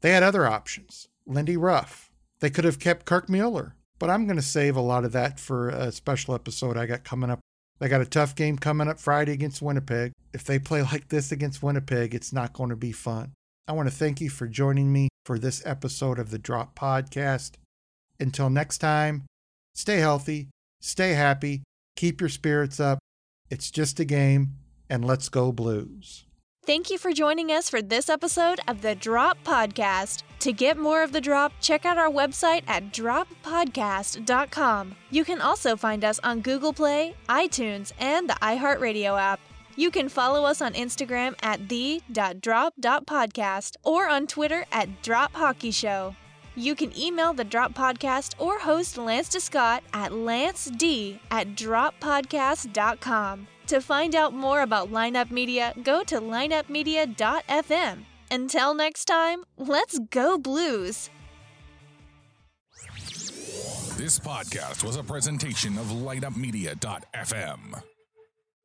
They 0.00 0.12
had 0.12 0.22
other 0.22 0.46
options. 0.46 1.06
Lindy 1.28 1.56
Ruff. 1.56 2.10
They 2.40 2.50
could 2.50 2.64
have 2.64 2.78
kept 2.78 3.06
Kirk 3.06 3.28
Muller, 3.28 3.74
but 3.98 4.10
I'm 4.10 4.26
going 4.26 4.36
to 4.36 4.42
save 4.42 4.76
a 4.76 4.80
lot 4.80 5.04
of 5.04 5.12
that 5.12 5.38
for 5.38 5.68
a 5.68 5.92
special 5.92 6.34
episode 6.34 6.76
I 6.76 6.86
got 6.86 7.04
coming 7.04 7.30
up. 7.30 7.40
They 7.78 7.88
got 7.88 8.00
a 8.00 8.06
tough 8.06 8.34
game 8.34 8.58
coming 8.58 8.88
up 8.88 8.98
Friday 8.98 9.32
against 9.32 9.62
Winnipeg. 9.62 10.12
If 10.32 10.44
they 10.44 10.58
play 10.58 10.82
like 10.82 11.08
this 11.08 11.30
against 11.30 11.62
Winnipeg, 11.62 12.14
it's 12.14 12.32
not 12.32 12.52
going 12.52 12.70
to 12.70 12.76
be 12.76 12.92
fun. 12.92 13.32
I 13.66 13.72
want 13.72 13.88
to 13.88 13.94
thank 13.94 14.20
you 14.20 14.30
for 14.30 14.46
joining 14.46 14.92
me 14.92 15.08
for 15.26 15.38
this 15.38 15.62
episode 15.66 16.18
of 16.18 16.30
the 16.30 16.38
Drop 16.38 16.78
Podcast. 16.78 17.52
Until 18.18 18.50
next 18.50 18.78
time, 18.78 19.26
stay 19.74 19.98
healthy, 19.98 20.48
stay 20.80 21.12
happy, 21.12 21.62
keep 21.94 22.20
your 22.20 22.30
spirits 22.30 22.80
up. 22.80 22.98
It's 23.50 23.70
just 23.70 24.00
a 24.00 24.04
game, 24.04 24.54
and 24.88 25.04
let's 25.04 25.28
go, 25.28 25.52
Blues. 25.52 26.24
Thank 26.68 26.90
you 26.90 26.98
for 26.98 27.14
joining 27.14 27.50
us 27.50 27.70
for 27.70 27.80
this 27.80 28.10
episode 28.10 28.60
of 28.68 28.82
the 28.82 28.94
Drop 28.94 29.38
Podcast. 29.42 30.22
To 30.40 30.52
get 30.52 30.76
more 30.76 31.02
of 31.02 31.12
the 31.12 31.20
drop, 31.22 31.54
check 31.62 31.86
out 31.86 31.96
our 31.96 32.10
website 32.10 32.62
at 32.68 32.92
droppodcast.com. 32.92 34.96
You 35.08 35.24
can 35.24 35.40
also 35.40 35.78
find 35.78 36.04
us 36.04 36.20
on 36.22 36.42
Google 36.42 36.74
Play, 36.74 37.14
iTunes, 37.26 37.92
and 37.98 38.28
the 38.28 38.36
iHeartRadio 38.42 39.18
app. 39.18 39.40
You 39.76 39.90
can 39.90 40.10
follow 40.10 40.44
us 40.44 40.60
on 40.60 40.74
Instagram 40.74 41.36
at 41.42 41.70
the.drop.podcast 41.70 43.76
or 43.82 44.10
on 44.10 44.26
Twitter 44.26 44.66
at 44.70 45.00
Drop 45.00 45.32
Hockey 45.32 45.70
Show. 45.70 46.16
You 46.54 46.74
can 46.74 46.94
email 46.94 47.32
the 47.32 47.44
Drop 47.44 47.72
Podcast 47.72 48.34
or 48.38 48.58
host 48.58 48.98
Lance 48.98 49.30
DeScott 49.30 49.80
at 49.94 50.12
lanced 50.12 50.74
at 51.30 51.56
droppodcast.com. 51.56 53.48
To 53.68 53.80
find 53.82 54.14
out 54.14 54.32
more 54.32 54.62
about 54.62 54.90
Lineup 54.90 55.30
Media, 55.30 55.74
go 55.82 56.02
to 56.04 56.20
lineupmedia.fm. 56.20 57.98
Until 58.30 58.74
next 58.74 59.04
time, 59.04 59.44
let's 59.58 59.98
go 60.10 60.38
Blues! 60.38 61.10
This 63.96 64.18
podcast 64.18 64.84
was 64.84 64.96
a 64.96 65.02
presentation 65.02 65.76
of 65.76 65.86
lineupmedia.fm. 65.86 67.82